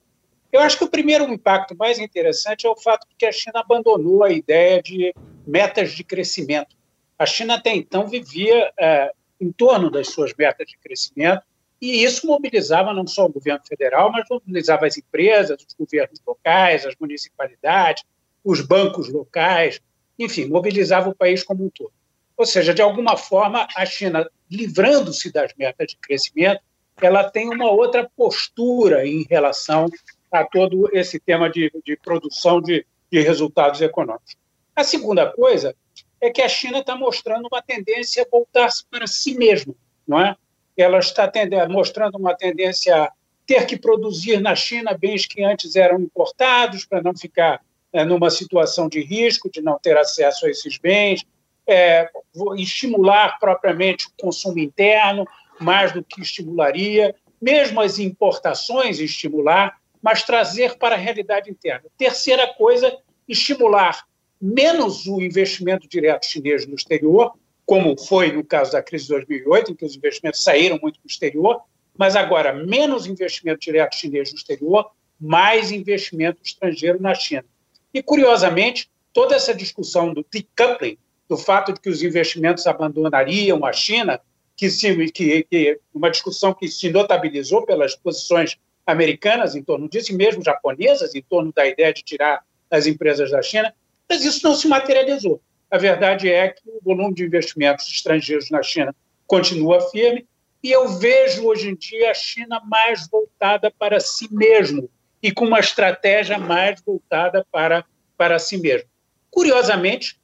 Eu 0.52 0.61
acho 0.61 0.78
que 0.78 0.85
o 0.85 0.88
primeiro 0.88 1.25
impacto 1.25 1.76
mais 1.76 1.99
interessante 1.99 2.64
é 2.64 2.71
o 2.71 2.76
fato 2.76 3.09
de 3.09 3.16
que 3.16 3.26
a 3.26 3.33
China 3.33 3.59
abandonou 3.61 4.23
a 4.23 4.31
ideia 4.31 4.81
de 4.81 5.12
metas 5.45 5.90
de 5.90 6.04
crescimento. 6.04 6.76
A 7.19 7.26
China 7.26 7.54
até 7.54 7.75
então 7.75 8.07
vivia 8.07 8.73
é, 8.78 9.11
em 9.40 9.50
torno 9.50 9.90
das 9.90 10.09
suas 10.11 10.33
metas 10.38 10.69
de 10.69 10.78
crescimento 10.78 11.43
e 11.85 12.03
isso 12.03 12.26
mobilizava 12.26 12.95
não 12.95 13.07
só 13.07 13.26
o 13.26 13.33
governo 13.33 13.61
federal, 13.67 14.11
mas 14.11 14.25
mobilizava 14.31 14.87
as 14.87 14.97
empresas, 14.97 15.62
os 15.62 15.75
governos 15.75 16.19
locais, 16.26 16.87
as 16.87 16.95
municipalidades, 16.99 18.05
os 18.43 18.61
bancos 18.61 19.09
locais, 19.09 19.81
enfim, 20.19 20.47
mobilizava 20.47 21.11
o 21.11 21.14
país 21.14 21.43
como 21.43 21.64
um 21.64 21.69
todo. 21.69 21.93
Ou 22.37 22.47
seja, 22.47 22.73
de 22.73 22.83
alguma 22.83 23.17
forma, 23.17 23.69
a 23.76 23.85
China, 23.85 24.29
livrando-se 24.50 25.31
das 25.31 25.53
metas 25.57 25.88
de 25.88 25.97
crescimento, 25.99 26.62
ela 27.00 27.29
tem 27.29 27.49
uma 27.49 27.71
outra 27.71 28.09
postura 28.17 29.07
em 29.07 29.26
relação 29.29 29.87
a 30.31 30.45
todo 30.45 30.88
esse 30.93 31.21
tema 31.21 31.50
de, 31.50 31.71
de 31.85 31.97
produção 31.97 32.61
de, 32.61 32.87
de 33.11 33.21
resultados 33.21 33.81
econômicos. 33.81 34.37
A 34.75 34.83
segunda 34.83 35.31
coisa 35.31 35.76
é 36.21 36.31
que 36.31 36.43
a 36.43 36.49
China 36.49 36.79
está 36.79 36.97
mostrando 36.97 37.47
uma 37.50 37.62
tendência 37.62 38.23
a 38.23 38.26
voltar-se 38.31 38.85
para 38.91 39.07
si 39.07 39.37
mesma, 39.37 39.75
não 40.07 40.21
é? 40.21 40.37
Ela 40.76 40.99
está 40.99 41.31
mostrando 41.69 42.16
uma 42.16 42.35
tendência 42.35 43.04
a 43.04 43.12
ter 43.47 43.66
que 43.66 43.78
produzir 43.78 44.40
na 44.40 44.54
China 44.54 44.97
bens 44.99 45.26
que 45.26 45.43
antes 45.43 45.76
eram 45.76 46.00
importados 46.00 46.85
para 46.85 47.02
não 47.02 47.16
ficar 47.16 47.61
é, 47.93 48.04
numa 48.04 48.31
situação 48.31 48.88
de 48.88 49.00
risco, 49.00 49.50
de 49.50 49.61
não 49.61 49.78
ter 49.78 49.97
acesso 49.97 50.47
a 50.47 50.50
esses 50.50 50.78
bens, 50.78 51.25
é, 51.66 52.09
estimular 52.57 53.38
propriamente 53.38 54.07
o 54.07 54.11
consumo 54.21 54.59
interno, 54.59 55.26
mais 55.61 55.93
do 55.93 56.02
que 56.02 56.21
estimularia, 56.21 57.14
mesmo 57.40 57.81
as 57.81 57.99
importações 57.99 58.99
estimular, 58.99 59.78
mas 60.02 60.23
trazer 60.23 60.76
para 60.76 60.95
a 60.95 60.99
realidade 60.99 61.50
interna. 61.50 61.85
Terceira 61.97 62.52
coisa, 62.54 62.97
estimular 63.28 64.04
menos 64.40 65.07
o 65.07 65.23
investimento 65.23 65.88
direto 65.88 66.26
chinês 66.26 66.66
no 66.66 66.75
exterior, 66.75 67.33
como 67.66 67.99
foi 67.99 68.33
no 68.33 68.44
caso 68.44 68.73
da 68.73 68.83
crise 68.83 69.04
de 69.04 69.11
2008, 69.11 69.73
em 69.73 69.75
que 69.75 69.85
os 69.85 69.97
investimentos 69.97 70.42
saíram 70.42 70.78
muito 70.80 71.00
do 71.00 71.06
exterior, 71.06 71.62
mas 71.97 72.16
agora 72.16 72.52
menos 72.52 73.06
investimento 73.06 73.61
direto 73.61 73.94
chinês 73.94 74.33
no 74.33 74.38
exterior, 74.38 74.90
mais 75.21 75.71
investimento 75.71 76.40
estrangeiro 76.42 77.00
na 77.00 77.14
China. 77.14 77.44
E, 77.92 78.02
curiosamente, 78.02 78.90
toda 79.12 79.35
essa 79.35 79.54
discussão 79.54 80.12
do 80.12 80.26
decoupling, 80.30 80.99
do 81.28 81.37
fato 81.37 81.73
de 81.73 81.80
que 81.80 81.88
os 81.88 82.02
investimentos 82.02 82.66
abandonariam 82.66 83.64
a 83.64 83.73
China, 83.73 84.21
que, 84.56 84.68
se, 84.68 84.94
que, 85.12 85.44
que 85.44 85.80
uma 85.92 86.11
discussão 86.11 86.52
que 86.52 86.68
se 86.68 86.90
notabilizou 86.90 87.64
pelas 87.64 87.94
posições 87.94 88.59
americanas 88.87 89.54
em 89.54 89.62
torno 89.62 89.88
disso, 89.88 90.12
e 90.12 90.16
mesmo 90.16 90.44
japonesas 90.44 91.14
em 91.14 91.23
torno 91.23 91.52
da 91.52 91.66
ideia 91.66 91.92
de 91.92 92.02
tirar 92.02 92.44
as 92.71 92.87
empresas 92.87 93.30
da 93.30 93.40
China, 93.40 93.73
mas 94.09 94.25
isso 94.25 94.47
não 94.47 94.54
se 94.54 94.68
materializou. 94.68 95.40
A 95.75 95.76
verdade 95.76 96.31
é 96.31 96.50
que 96.50 96.62
o 96.69 96.78
volume 96.81 97.12
de 97.12 97.25
investimentos 97.25 97.88
estrangeiros 97.88 98.49
na 98.49 98.62
China 98.62 98.95
continua 99.26 99.81
firme, 99.90 100.25
e 100.62 100.71
eu 100.71 100.87
vejo 100.87 101.49
hoje 101.49 101.69
em 101.69 101.75
dia 101.75 102.12
a 102.12 102.14
China 102.14 102.62
mais 102.64 103.09
voltada 103.09 103.73
para 103.76 103.99
si 103.99 104.33
mesmo 104.33 104.88
e 105.21 105.33
com 105.33 105.45
uma 105.45 105.59
estratégia 105.59 106.38
mais 106.38 106.81
voltada 106.81 107.45
para, 107.50 107.85
para 108.16 108.38
si 108.38 108.57
mesmo. 108.57 108.88
Curiosamente, 109.33 110.16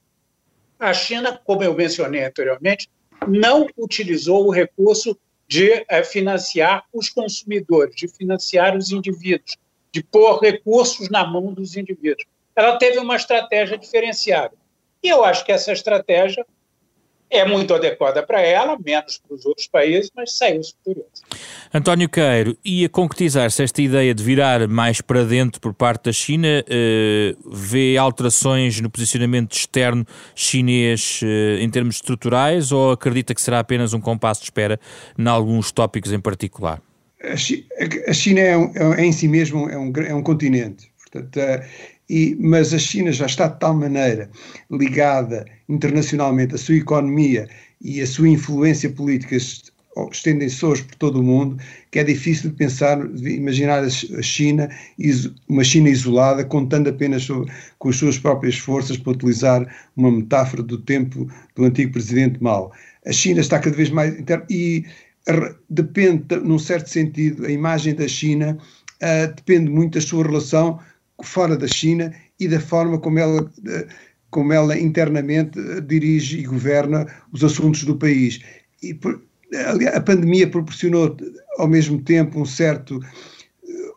a 0.78 0.94
China, 0.94 1.36
como 1.44 1.64
eu 1.64 1.74
mencionei 1.74 2.22
anteriormente, 2.22 2.88
não 3.26 3.66
utilizou 3.76 4.46
o 4.46 4.52
recurso 4.52 5.18
de 5.48 5.84
é, 5.88 6.04
financiar 6.04 6.84
os 6.92 7.08
consumidores, 7.08 7.96
de 7.96 8.06
financiar 8.06 8.76
os 8.76 8.92
indivíduos, 8.92 9.56
de 9.90 10.00
pôr 10.00 10.38
recursos 10.38 11.10
na 11.10 11.26
mão 11.26 11.52
dos 11.52 11.76
indivíduos. 11.76 12.24
Ela 12.54 12.78
teve 12.78 13.00
uma 13.00 13.16
estratégia 13.16 13.76
diferenciada. 13.76 14.59
E 15.02 15.08
eu 15.08 15.24
acho 15.24 15.44
que 15.44 15.52
essa 15.52 15.72
estratégia 15.72 16.44
é 17.30 17.44
muito 17.46 17.72
adequada 17.72 18.22
para 18.24 18.40
ela, 18.40 18.76
menos 18.84 19.18
para 19.18 19.36
os 19.36 19.46
outros 19.46 19.68
países, 19.68 20.10
mas 20.14 20.36
saiu-se 20.36 20.74
vitoriosa. 20.76 21.22
António 21.72 22.08
Queiro, 22.08 22.58
e 22.64 22.84
a 22.84 22.88
concretizar-se 22.88 23.62
esta 23.62 23.80
ideia 23.80 24.12
de 24.12 24.22
virar 24.22 24.66
mais 24.66 25.00
para 25.00 25.24
dentro 25.24 25.60
por 25.60 25.72
parte 25.72 26.06
da 26.06 26.12
China, 26.12 26.64
eh, 26.68 27.36
vê 27.48 27.96
alterações 27.96 28.80
no 28.80 28.90
posicionamento 28.90 29.52
externo 29.52 30.04
chinês 30.34 31.20
eh, 31.22 31.62
em 31.62 31.70
termos 31.70 31.96
estruturais 31.96 32.72
ou 32.72 32.90
acredita 32.90 33.32
que 33.32 33.40
será 33.40 33.60
apenas 33.60 33.94
um 33.94 34.00
compasso 34.00 34.40
de 34.40 34.46
espera 34.46 34.80
em 35.16 35.28
alguns 35.28 35.70
tópicos 35.70 36.12
em 36.12 36.18
particular? 36.18 36.82
A 37.22 37.36
China 38.12 38.40
é, 38.40 38.56
um, 38.56 38.94
é 38.94 39.04
em 39.04 39.12
si 39.12 39.28
mesmo 39.28 39.68
é 39.68 39.78
um, 39.78 39.92
é 40.04 40.14
um 40.14 40.22
continente. 40.22 40.90
Portanto, 40.98 41.36
eh, 41.36 41.68
e, 42.10 42.36
mas 42.40 42.74
a 42.74 42.78
China 42.78 43.12
já 43.12 43.26
está 43.26 43.46
de 43.46 43.60
tal 43.60 43.72
maneira 43.72 44.28
ligada 44.68 45.46
internacionalmente, 45.68 46.56
a 46.56 46.58
sua 46.58 46.74
economia 46.74 47.48
e 47.80 48.00
a 48.00 48.06
sua 48.06 48.28
influência 48.28 48.90
política 48.90 49.36
estendem-se 50.10 50.66
hoje 50.66 50.82
por 50.82 50.96
todo 50.96 51.20
o 51.20 51.22
mundo, 51.22 51.56
que 51.92 52.00
é 52.00 52.04
difícil 52.04 52.50
de 52.50 52.56
pensar, 52.56 53.06
de 53.06 53.30
imaginar 53.30 53.84
a 53.84 54.22
China, 54.22 54.68
uma 55.48 55.62
China 55.62 55.88
isolada, 55.88 56.44
contando 56.44 56.90
apenas 56.90 57.28
com 57.78 57.88
as 57.88 57.96
suas 57.96 58.18
próprias 58.18 58.58
forças, 58.58 58.96
para 58.96 59.12
utilizar 59.12 59.64
uma 59.96 60.10
metáfora 60.10 60.64
do 60.64 60.78
tempo 60.78 61.28
do 61.54 61.64
antigo 61.64 61.92
presidente 61.92 62.42
Mao. 62.42 62.72
A 63.06 63.12
China 63.12 63.40
está 63.40 63.60
cada 63.60 63.76
vez 63.76 63.88
mais 63.88 64.16
e 64.50 64.84
depende, 65.68 66.24
num 66.42 66.58
certo 66.58 66.88
sentido, 66.88 67.46
a 67.46 67.50
imagem 67.50 67.94
da 67.94 68.08
China 68.08 68.58
uh, 69.00 69.34
depende 69.34 69.70
muito 69.70 69.94
da 69.94 70.00
sua 70.00 70.24
relação 70.24 70.80
fora 71.24 71.56
da 71.56 71.66
China 71.66 72.12
e 72.38 72.48
da 72.48 72.60
forma 72.60 72.98
como 72.98 73.18
ela, 73.18 73.50
como 74.30 74.52
ela 74.52 74.78
internamente 74.78 75.58
dirige 75.82 76.38
e 76.38 76.44
governa 76.44 77.06
os 77.32 77.42
assuntos 77.44 77.84
do 77.84 77.96
país. 77.96 78.40
E 78.82 78.98
a 79.92 80.00
pandemia 80.00 80.48
proporcionou 80.48 81.16
ao 81.58 81.68
mesmo 81.68 82.00
tempo 82.02 82.40
um 82.40 82.46
certo 82.46 83.00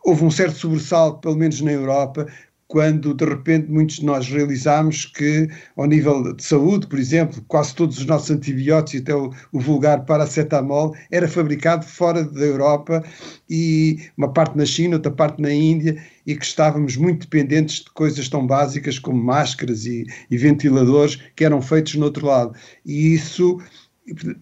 houve 0.04 0.22
um 0.22 0.30
certo 0.30 0.58
sobressalto, 0.58 1.20
pelo 1.20 1.36
menos 1.36 1.60
na 1.62 1.72
Europa, 1.72 2.26
quando 2.74 3.14
de 3.14 3.24
repente 3.24 3.70
muitos 3.70 3.98
de 3.98 4.04
nós 4.04 4.28
realizámos 4.28 5.06
que, 5.06 5.48
ao 5.76 5.86
nível 5.86 6.34
de 6.34 6.42
saúde, 6.42 6.88
por 6.88 6.98
exemplo, 6.98 7.40
quase 7.46 7.72
todos 7.72 7.98
os 7.98 8.04
nossos 8.04 8.32
antibióticos, 8.32 9.00
até 9.00 9.14
o, 9.14 9.30
o 9.52 9.60
vulgar 9.60 10.04
paracetamol, 10.04 10.92
era 11.08 11.28
fabricado 11.28 11.86
fora 11.86 12.24
da 12.24 12.40
Europa 12.40 13.04
e 13.48 14.00
uma 14.18 14.32
parte 14.32 14.58
na 14.58 14.66
China, 14.66 14.96
outra 14.96 15.12
parte 15.12 15.40
na 15.40 15.52
Índia, 15.52 16.02
e 16.26 16.34
que 16.34 16.44
estávamos 16.44 16.96
muito 16.96 17.28
dependentes 17.28 17.84
de 17.84 17.90
coisas 17.92 18.28
tão 18.28 18.44
básicas 18.44 18.98
como 18.98 19.22
máscaras 19.22 19.86
e, 19.86 20.04
e 20.28 20.36
ventiladores 20.36 21.20
que 21.36 21.44
eram 21.44 21.62
feitos 21.62 21.94
no 21.94 22.06
outro 22.06 22.26
lado. 22.26 22.56
E 22.84 23.14
isso 23.14 23.60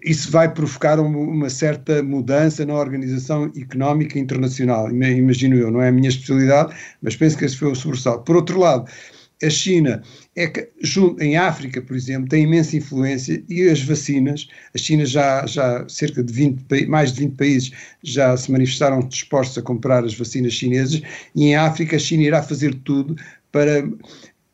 isso 0.03 0.31
vai 0.31 0.53
provocar 0.53 0.99
uma 0.99 1.49
certa 1.49 2.03
mudança 2.03 2.67
na 2.67 2.75
organização 2.75 3.51
económica 3.57 4.19
internacional, 4.19 4.91
imagino 4.91 5.57
eu, 5.57 5.71
não 5.71 5.81
é 5.81 5.89
a 5.89 5.93
minha 5.93 6.09
especialidade, 6.09 6.75
mas 7.01 7.15
penso 7.15 7.39
que 7.39 7.45
esse 7.45 7.57
foi 7.57 7.71
o 7.71 7.75
sobressalto. 7.75 8.25
Por 8.25 8.37
outro 8.37 8.59
lado, 8.59 8.91
a 9.43 9.51
China 9.51 10.03
é 10.37 10.47
que, 10.47 10.69
em 11.21 11.37
África, 11.37 11.83
por 11.83 11.97
exemplo, 11.97 12.29
tem 12.29 12.45
imensa 12.45 12.77
influência 12.77 13.43
e 13.49 13.69
as 13.69 13.83
vacinas, 13.83 14.49
a 14.75 14.79
China 14.79 15.05
já, 15.05 15.45
já 15.47 15.85
cerca 15.89 16.23
de 16.23 16.33
20, 16.33 16.87
mais 16.87 17.13
de 17.13 17.21
20 17.21 17.37
países 17.37 17.73
já 18.03 18.37
se 18.37 18.51
manifestaram 18.51 19.01
dispostos 19.01 19.59
a 19.59 19.63
comprar 19.63 20.05
as 20.05 20.15
vacinas 20.15 20.53
chinesas 20.53 21.03
e 21.35 21.47
em 21.47 21.57
África 21.57 21.97
a 21.97 21.99
China 21.99 22.23
irá 22.23 22.43
fazer 22.43 22.75
tudo 22.85 23.17
para 23.51 23.85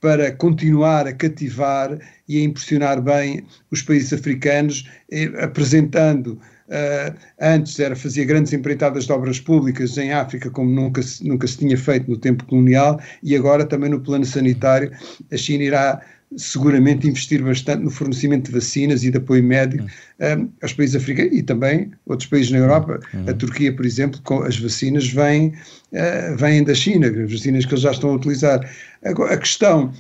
para 0.01 0.33
continuar 0.33 1.07
a 1.07 1.13
cativar 1.13 1.99
e 2.29 2.39
a 2.39 2.45
impressionar 2.45 3.01
bem 3.03 3.45
os 3.71 3.83
países 3.83 4.13
africanos, 4.13 4.89
eh, 5.11 5.31
apresentando 5.41 6.39
Uh, 6.69 7.17
antes 7.41 7.81
era 7.81 7.97
fazia 7.97 8.27
grandes 8.27 8.53
empreitadas 8.53 9.07
de 9.07 9.13
obras 9.13 9.41
públicas 9.41 9.97
em 9.97 10.13
África 10.13 10.51
como 10.51 10.71
nunca 10.71 11.01
se, 11.01 11.27
nunca 11.27 11.47
se 11.47 11.57
tinha 11.57 11.79
feito 11.79 12.11
no 12.11 12.19
tempo 12.19 12.45
colonial 12.45 13.01
e 13.23 13.35
agora 13.35 13.65
também 13.65 13.89
no 13.89 14.01
plano 14.01 14.27
sanitário 14.27 14.93
a 15.33 15.37
China 15.39 15.65
irá 15.65 16.03
seguramente 16.37 17.09
investir 17.09 17.43
bastante 17.43 17.83
no 17.83 17.91
fornecimento 17.91 18.47
de 18.47 18.53
vacinas 18.53 19.03
e 19.03 19.11
de 19.11 19.17
apoio 19.17 19.43
médico 19.43 19.85
um, 19.85 19.89
eh, 20.19 20.47
aos 20.63 20.73
países 20.73 20.97
africanos 20.97 21.33
e 21.33 21.43
também 21.43 21.91
outros 22.07 22.29
países 22.29 22.51
na 22.51 22.59
Europa. 22.59 23.01
Uhum. 23.15 23.29
A 23.29 23.33
Turquia, 23.33 23.75
por 23.75 23.87
exemplo, 23.87 24.21
com 24.23 24.43
as 24.43 24.59
vacinas 24.59 25.09
vêm, 25.09 25.55
uh, 25.93 26.37
vêm 26.37 26.63
da 26.63 26.75
China, 26.75 27.07
as 27.07 27.33
vacinas 27.33 27.65
que 27.65 27.73
eles 27.73 27.83
já 27.83 27.93
estão 27.93 28.11
a 28.11 28.15
utilizar. 28.15 28.61
Agora, 29.05 29.35
a 29.35 29.39
questão 29.39 29.93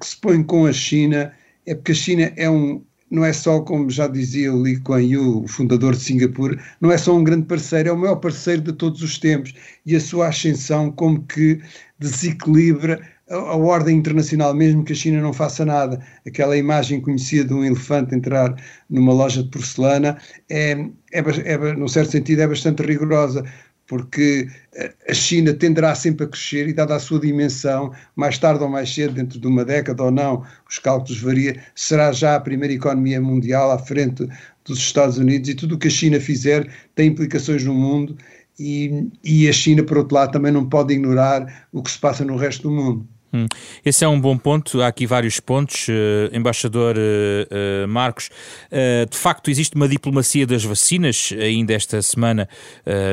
que 0.00 0.06
se 0.06 0.16
põe 0.16 0.42
com 0.42 0.64
a 0.64 0.72
China 0.72 1.32
é 1.66 1.74
porque 1.74 1.92
a 1.92 1.94
China 1.94 2.32
é 2.36 2.48
um, 2.48 2.82
não 3.10 3.24
é 3.24 3.32
só, 3.32 3.60
como 3.60 3.90
já 3.90 4.08
dizia 4.08 4.52
o 4.52 4.60
Lee 4.60 4.80
Kuan 4.80 5.02
Yew, 5.02 5.44
o 5.44 5.48
fundador 5.48 5.94
de 5.94 6.02
Singapura, 6.02 6.58
não 6.80 6.90
é 6.90 6.98
só 6.98 7.14
um 7.14 7.22
grande 7.22 7.46
parceiro, 7.46 7.88
é 7.88 7.92
o 7.92 7.98
maior 7.98 8.16
parceiro 8.16 8.62
de 8.62 8.72
todos 8.72 9.02
os 9.02 9.18
tempos 9.18 9.54
e 9.84 9.94
a 9.94 10.00
sua 10.00 10.28
ascensão 10.28 10.90
como 10.90 11.22
que 11.22 11.60
desequilibra 11.98 13.00
a, 13.30 13.56
ordem 13.56 13.96
internacional, 13.96 14.54
mesmo 14.54 14.84
que 14.84 14.92
a 14.92 14.96
China 14.96 15.20
não 15.20 15.32
faça 15.32 15.64
nada. 15.64 16.00
Aquela 16.26 16.56
imagem 16.56 17.00
conhecida 17.00 17.48
de 17.48 17.54
um 17.54 17.64
elefante 17.64 18.14
entrar 18.14 18.54
numa 18.88 19.12
loja 19.12 19.42
de 19.42 19.48
porcelana 19.50 20.18
é, 20.48 20.72
é, 21.12 21.20
é, 21.20 21.74
num 21.74 21.88
certo 21.88 22.12
sentido, 22.12 22.42
é 22.42 22.46
bastante 22.46 22.82
rigorosa 22.82 23.44
porque 23.88 24.48
a 25.08 25.14
China 25.14 25.54
tenderá 25.54 25.94
sempre 25.94 26.26
a 26.26 26.28
crescer 26.28 26.68
e, 26.68 26.72
dada 26.72 26.96
a 26.96 26.98
sua 26.98 27.20
dimensão, 27.20 27.92
mais 28.16 28.36
tarde 28.36 28.62
ou 28.62 28.68
mais 28.68 28.92
cedo, 28.92 29.14
dentro 29.14 29.38
de 29.38 29.46
uma 29.46 29.64
década 29.64 30.02
ou 30.02 30.10
não, 30.10 30.44
os 30.68 30.78
cálculos 30.80 31.20
variam, 31.20 31.54
será 31.74 32.10
já 32.10 32.34
a 32.34 32.40
primeira 32.40 32.74
economia 32.74 33.20
mundial 33.20 33.70
à 33.70 33.78
frente 33.78 34.28
dos 34.64 34.78
Estados 34.78 35.18
Unidos 35.18 35.48
e 35.48 35.54
tudo 35.54 35.76
o 35.76 35.78
que 35.78 35.86
a 35.86 35.90
China 35.90 36.18
fizer 36.18 36.68
tem 36.96 37.08
implicações 37.08 37.64
no 37.64 37.74
mundo 37.74 38.16
e, 38.58 39.08
e 39.22 39.48
a 39.48 39.52
China, 39.52 39.84
por 39.84 39.98
outro 39.98 40.16
lado, 40.16 40.32
também 40.32 40.50
não 40.50 40.68
pode 40.68 40.94
ignorar 40.94 41.68
o 41.72 41.82
que 41.82 41.90
se 41.90 41.98
passa 41.98 42.24
no 42.24 42.36
resto 42.36 42.64
do 42.64 42.70
mundo. 42.70 43.06
Hum. 43.32 43.46
Esse 43.84 44.04
é 44.04 44.08
um 44.08 44.20
bom 44.20 44.36
ponto. 44.36 44.80
Há 44.80 44.88
aqui 44.88 45.06
vários 45.06 45.40
pontos, 45.40 45.88
uh, 45.88 46.34
embaixador 46.34 46.96
uh, 46.96 47.84
uh, 47.84 47.88
Marcos. 47.88 48.30
de 49.10 49.16
facto, 49.16 49.50
existe 49.50 49.74
uma 49.74 49.88
diplomacia 49.88 50.46
das 50.46 50.64
vacinas. 50.64 51.32
Ainda 51.38 51.74
esta 51.74 52.00
semana, 52.02 52.48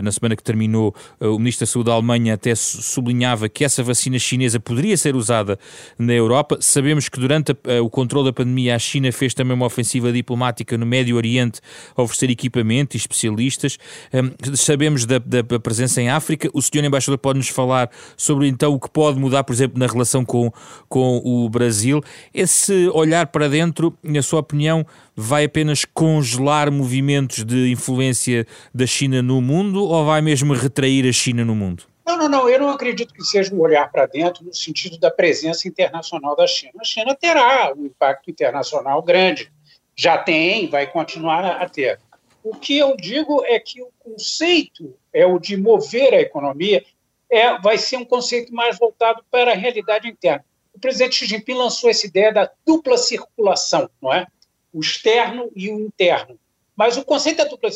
na 0.03 0.12
semana 0.12 0.36
que 0.36 0.43
terminou, 0.43 0.96
o 1.20 1.38
Ministro 1.38 1.65
da 1.65 1.72
Saúde 1.72 1.88
da 1.88 1.93
Alemanha 1.93 2.34
até 2.34 2.53
sublinhava 2.55 3.50
que 3.50 3.63
essa 3.63 3.84
vacina 3.84 4.17
chinesa 4.20 4.60
poderia 4.60 4.96
ser 4.98 5.15
usada 5.15 5.58
na 5.98 6.13
Europa. 6.13 6.58
Sabemos 6.60 7.10
que 7.10 7.20
durante 7.20 7.51
a, 7.51 7.82
o 7.82 7.89
controle 7.89 8.25
da 8.25 8.34
pandemia, 8.34 8.75
a 8.75 8.79
China 8.79 9.12
fez 9.12 9.34
também 9.34 9.55
uma 9.55 9.65
ofensiva 9.65 10.12
diplomática 10.12 10.77
no 10.77 10.86
Médio 10.86 11.15
Oriente 11.15 11.60
a 11.96 12.01
oferecer 12.01 12.29
equipamento 12.29 12.96
e 12.96 12.98
especialistas. 12.98 13.77
Um, 14.13 14.55
sabemos 14.55 15.05
da, 15.05 15.20
da 15.20 15.60
presença 15.60 16.01
em 16.01 16.10
África. 16.10 16.50
O 16.53 16.62
senhor 16.62 16.84
embaixador 16.86 17.17
pode 17.17 17.38
nos 17.38 17.50
falar 17.50 17.89
sobre 18.17 18.48
então 18.48 18.74
o 18.74 18.79
que 18.79 18.89
pode 18.89 19.20
mudar, 19.20 19.43
por 19.43 19.53
exemplo, 19.53 19.79
na 19.79 19.88
relação 19.88 20.12
relação 20.13 20.24
com, 20.24 20.51
com 20.88 21.22
o 21.24 21.50
Brasil. 21.50 22.01
Esse 22.34 22.88
olhar 22.89 23.27
para 23.27 23.48
dentro, 23.48 23.98
na 24.03 24.22
sua 24.22 24.39
opinião, 24.39 24.86
vai 25.15 25.46
apenas 25.46 25.86
congelar 25.86 26.72
movimentos 26.72 27.43
de 27.43 27.72
influência 27.72 28.46
da 28.74 28.86
China 28.86 29.22
no 29.22 29.41
mundo 29.41 29.84
ou 29.84 30.05
vai 30.05 30.22
mesmo 30.22 30.53
retrair 30.53 31.08
a 31.08 31.12
China 31.12 31.43
no 31.43 31.55
mundo? 31.55 31.84
Não, 32.05 32.17
não, 32.17 32.29
não. 32.29 32.50
Eu 32.50 32.60
não 32.60 32.70
acredito 32.70 33.13
que 33.13 33.24
seja 33.24 33.53
um 33.53 33.60
olhar 33.60 33.89
para 33.89 34.05
dentro 34.05 34.43
no 34.43 34.53
sentido 34.53 34.98
da 35.00 35.10
presença 35.10 35.67
internacional 35.67 36.36
da 36.36 36.46
China. 36.46 36.74
A 36.79 36.84
China 36.84 37.15
terá 37.15 37.74
um 37.75 37.86
impacto 37.86 38.29
internacional 38.29 39.01
grande. 39.01 39.51
Já 39.96 40.17
tem, 40.17 40.67
vai 40.67 40.88
continuar 40.88 41.46
a 41.46 41.70
ter. 41.70 42.00
O 42.43 42.55
que 42.55 42.77
eu 42.77 42.98
digo 42.98 43.41
é 43.46 43.58
que 43.58 43.82
o 43.82 43.88
conceito 44.00 44.93
é 45.13 45.25
o 45.25 45.39
de 45.39 45.55
mover 45.55 46.13
a 46.13 46.20
economia 46.20 46.84
é, 47.33 47.57
vai 47.59 47.79
ser 47.79 47.97
um 47.97 48.05
conceito 48.05 48.53
mais 48.53 48.77
voltado 48.77 49.25
para 49.31 49.53
a 49.53 49.55
realidade 49.55 50.07
interna. 50.07 50.45
O 50.71 50.79
presidente 50.79 51.15
Xi 51.15 51.25
Jinping 51.25 51.55
lançou 51.55 51.89
essa 51.89 52.05
ideia 52.05 52.31
da 52.31 52.51
dupla 52.63 52.95
circulação, 52.95 53.89
não 53.99 54.13
é? 54.13 54.27
O 54.71 54.79
externo 54.79 55.51
e 55.55 55.71
o 55.71 55.79
interno. 55.79 56.37
Mas 56.75 56.95
o 56.95 57.03
conceito 57.03 57.37
da 57.37 57.45
dupla 57.45 57.69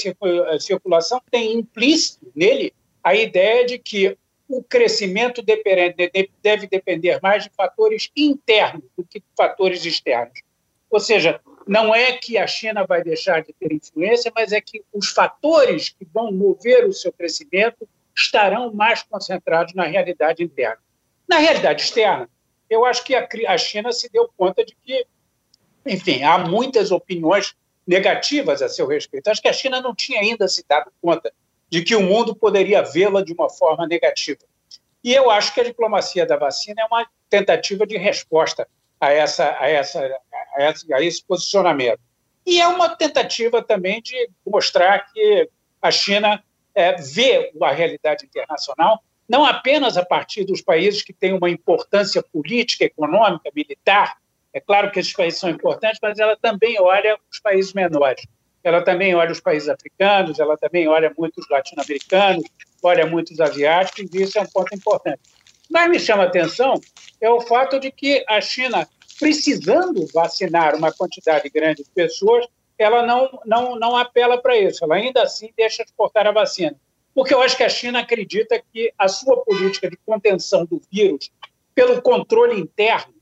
circulação 0.59 1.19
tem 1.31 1.53
implícito 1.53 2.31
nele 2.35 2.71
a 3.03 3.15
ideia 3.15 3.65
de 3.65 3.79
que 3.79 4.15
o 4.47 4.63
crescimento 4.63 5.41
deve 5.41 6.67
depender 6.67 7.19
mais 7.21 7.43
de 7.43 7.49
fatores 7.49 8.11
internos 8.15 8.83
do 8.95 9.03
que 9.03 9.19
de 9.19 9.25
fatores 9.35 9.83
externos. 9.85 10.39
Ou 10.89 10.99
seja, 10.99 11.41
não 11.67 11.93
é 11.93 12.13
que 12.13 12.37
a 12.37 12.45
China 12.45 12.85
vai 12.85 13.03
deixar 13.03 13.41
de 13.41 13.53
ter 13.53 13.73
influência, 13.73 14.31
mas 14.35 14.51
é 14.51 14.61
que 14.61 14.83
os 14.93 15.09
fatores 15.09 15.89
que 15.89 16.05
vão 16.13 16.31
mover 16.31 16.85
o 16.85 16.93
seu 16.93 17.11
crescimento 17.11 17.87
estarão 18.17 18.73
mais 18.73 19.03
concentrados 19.03 19.73
na 19.73 19.83
realidade 19.83 20.43
interna. 20.43 20.79
Na 21.27 21.37
realidade 21.37 21.83
externa, 21.83 22.27
eu 22.69 22.83
acho 22.83 23.03
que 23.03 23.15
a 23.15 23.57
China 23.57 23.91
se 23.91 24.09
deu 24.09 24.29
conta 24.35 24.65
de 24.65 24.75
que, 24.83 25.05
enfim, 25.85 26.23
há 26.23 26.37
muitas 26.37 26.91
opiniões 26.91 27.55
negativas 27.85 28.61
a 28.61 28.67
seu 28.67 28.87
respeito. 28.87 29.29
Acho 29.29 29.41
que 29.41 29.47
a 29.47 29.53
China 29.53 29.79
não 29.79 29.95
tinha 29.95 30.19
ainda 30.19 30.47
se 30.47 30.65
dado 30.67 30.91
conta 31.01 31.31
de 31.69 31.83
que 31.83 31.95
o 31.95 32.01
mundo 32.01 32.35
poderia 32.35 32.81
vê-la 32.81 33.23
de 33.23 33.33
uma 33.33 33.49
forma 33.49 33.85
negativa. 33.85 34.41
E 35.03 35.13
eu 35.13 35.29
acho 35.29 35.53
que 35.53 35.61
a 35.61 35.63
diplomacia 35.63 36.25
da 36.25 36.35
vacina 36.35 36.81
é 36.81 36.85
uma 36.85 37.07
tentativa 37.29 37.85
de 37.85 37.97
resposta 37.97 38.67
a, 38.99 39.11
essa, 39.11 39.55
a, 39.59 39.69
essa, 39.69 39.99
a, 40.01 40.63
essa, 40.63 40.95
a 40.95 41.01
esse 41.01 41.23
posicionamento. 41.23 41.99
E 42.45 42.59
é 42.59 42.67
uma 42.67 42.89
tentativa 42.89 43.61
também 43.61 44.01
de 44.01 44.29
mostrar 44.45 45.11
que 45.11 45.49
a 45.81 45.91
China 45.91 46.41
é, 46.77 46.95
vê 46.95 47.51
a 47.59 47.71
realidade 47.71 48.23
internacional 48.23 49.01
não 49.27 49.43
apenas 49.43 49.97
a 49.97 50.05
partir 50.05 50.45
dos 50.45 50.61
países 50.61 51.01
que 51.01 51.11
têm 51.11 51.33
uma 51.33 51.49
importância 51.49 52.23
política, 52.23 52.85
econômica, 52.85 53.49
militar. 53.53 54.15
É 54.53 54.59
claro 54.59 54.91
que 54.91 54.99
esses 54.99 55.11
países 55.11 55.39
são 55.39 55.49
importantes, 55.49 55.99
mas 56.01 56.19
ela 56.19 56.37
também 56.37 56.79
olha 56.79 57.17
os 57.29 57.39
países 57.39 57.73
menores. 57.73 58.25
Ela 58.63 58.81
também 58.81 59.15
olha 59.15 59.31
os 59.31 59.39
países 59.39 59.67
africanos, 59.67 60.39
ela 60.39 60.55
também 60.55 60.87
olha 60.87 61.11
muitos 61.17 61.49
latino-americanos, 61.49 62.45
olha 62.81 63.05
muitos 63.07 63.39
asiáticos, 63.41 64.13
e 64.13 64.21
isso 64.21 64.37
é 64.37 64.41
um 64.41 64.47
ponto 64.47 64.73
importante. 64.73 65.19
Mas 65.69 65.89
me 65.89 65.99
chama 65.99 66.23
a 66.23 66.27
atenção 66.27 66.79
é 67.19 67.29
o 67.29 67.41
fato 67.41 67.79
de 67.79 67.91
que 67.91 68.23
a 68.29 68.39
China, 68.39 68.87
precisando 69.19 70.05
vacinar 70.13 70.75
uma 70.75 70.91
quantidade 70.93 71.49
grande 71.49 71.83
de 71.83 71.89
pessoas, 71.89 72.45
ela 72.77 73.05
não, 73.05 73.41
não, 73.45 73.75
não 73.75 73.95
apela 73.95 74.41
para 74.41 74.57
isso, 74.57 74.83
ela 74.83 74.95
ainda 74.95 75.23
assim 75.23 75.51
deixa 75.57 75.83
exportar 75.83 76.27
a 76.27 76.31
vacina. 76.31 76.75
Porque 77.13 77.33
eu 77.33 77.41
acho 77.41 77.57
que 77.57 77.63
a 77.63 77.69
China 77.69 77.99
acredita 77.99 78.61
que 78.71 78.93
a 78.97 79.07
sua 79.07 79.43
política 79.43 79.89
de 79.89 79.97
contenção 80.05 80.65
do 80.65 80.79
vírus, 80.91 81.31
pelo 81.73 82.01
controle 82.01 82.59
interno, 82.59 83.13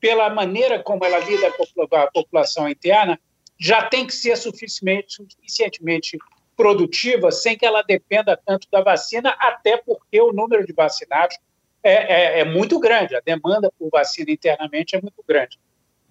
pela 0.00 0.28
maneira 0.28 0.82
como 0.82 1.04
ela 1.04 1.18
lida 1.20 1.52
com 1.52 1.64
a 1.96 2.10
população 2.10 2.68
interna, 2.68 3.18
já 3.58 3.82
tem 3.84 4.06
que 4.06 4.12
ser 4.12 4.36
suficientemente, 4.36 5.14
suficientemente 5.14 6.18
produtiva 6.56 7.30
sem 7.30 7.56
que 7.56 7.64
ela 7.64 7.82
dependa 7.82 8.36
tanto 8.44 8.68
da 8.70 8.82
vacina, 8.82 9.30
até 9.38 9.76
porque 9.76 10.20
o 10.20 10.32
número 10.32 10.66
de 10.66 10.72
vacinados 10.72 11.38
é, 11.82 11.92
é, 11.92 12.40
é 12.40 12.44
muito 12.44 12.78
grande, 12.78 13.14
a 13.14 13.20
demanda 13.20 13.72
por 13.78 13.88
vacina 13.90 14.30
internamente 14.30 14.96
é 14.96 15.00
muito 15.00 15.22
grande. 15.26 15.58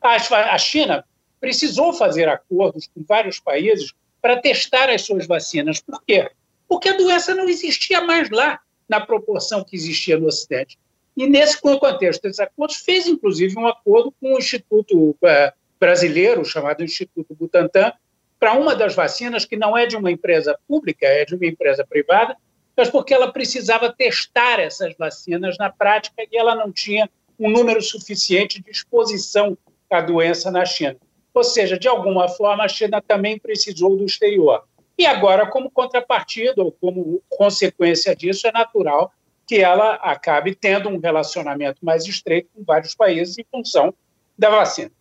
A, 0.01 0.15
a 0.53 0.57
China 0.57 1.05
precisou 1.43 1.91
fazer 1.91 2.29
acordos 2.29 2.87
com 2.87 3.03
vários 3.05 3.37
países 3.37 3.91
para 4.21 4.39
testar 4.39 4.89
as 4.89 5.01
suas 5.01 5.27
vacinas. 5.27 5.81
Por 5.81 6.01
quê? 6.05 6.31
Porque 6.69 6.87
a 6.87 6.95
doença 6.95 7.35
não 7.35 7.49
existia 7.49 7.99
mais 7.99 8.29
lá 8.29 8.61
na 8.87 9.01
proporção 9.01 9.61
que 9.61 9.75
existia 9.75 10.17
no 10.17 10.27
Ocidente. 10.27 10.79
E 11.17 11.27
nesse 11.27 11.59
contexto 11.59 12.21
desses 12.21 12.39
acordos, 12.39 12.77
fez 12.77 13.07
inclusive 13.07 13.59
um 13.59 13.67
acordo 13.67 14.13
com 14.21 14.33
o 14.33 14.37
Instituto 14.37 15.17
eh, 15.21 15.51
Brasileiro, 15.77 16.45
chamado 16.45 16.81
Instituto 16.81 17.35
Butantan, 17.35 17.91
para 18.39 18.53
uma 18.53 18.73
das 18.73 18.95
vacinas 18.95 19.43
que 19.43 19.57
não 19.57 19.77
é 19.77 19.85
de 19.85 19.97
uma 19.97 20.09
empresa 20.09 20.57
pública, 20.65 21.05
é 21.05 21.25
de 21.25 21.35
uma 21.35 21.45
empresa 21.45 21.85
privada, 21.85 22.37
mas 22.73 22.89
porque 22.89 23.13
ela 23.13 23.33
precisava 23.33 23.91
testar 23.91 24.61
essas 24.61 24.95
vacinas 24.95 25.57
na 25.57 25.69
prática 25.69 26.23
e 26.23 26.37
ela 26.37 26.55
não 26.55 26.71
tinha 26.71 27.09
um 27.37 27.51
número 27.51 27.81
suficiente 27.81 28.63
de 28.63 28.71
exposição 28.71 29.57
à 29.91 29.99
doença 29.99 30.49
na 30.49 30.63
China. 30.63 30.95
Ou 31.33 31.43
seja, 31.43 31.77
de 31.77 31.87
alguma 31.87 32.27
forma, 32.27 32.63
a 32.63 32.67
China 32.67 33.01
também 33.01 33.39
precisou 33.39 33.97
do 33.97 34.05
exterior. 34.05 34.63
E 34.97 35.05
agora, 35.05 35.47
como 35.47 35.71
contrapartida 35.71 36.63
ou 36.63 36.71
como 36.71 37.21
consequência 37.27 38.15
disso, 38.15 38.47
é 38.47 38.51
natural 38.51 39.11
que 39.47 39.59
ela 39.59 39.95
acabe 39.95 40.55
tendo 40.55 40.89
um 40.89 40.99
relacionamento 40.99 41.83
mais 41.83 42.05
estreito 42.05 42.49
com 42.55 42.63
vários 42.63 42.95
países 42.95 43.37
em 43.37 43.45
função 43.51 43.93
da 44.37 44.49
vacina. 44.49 44.91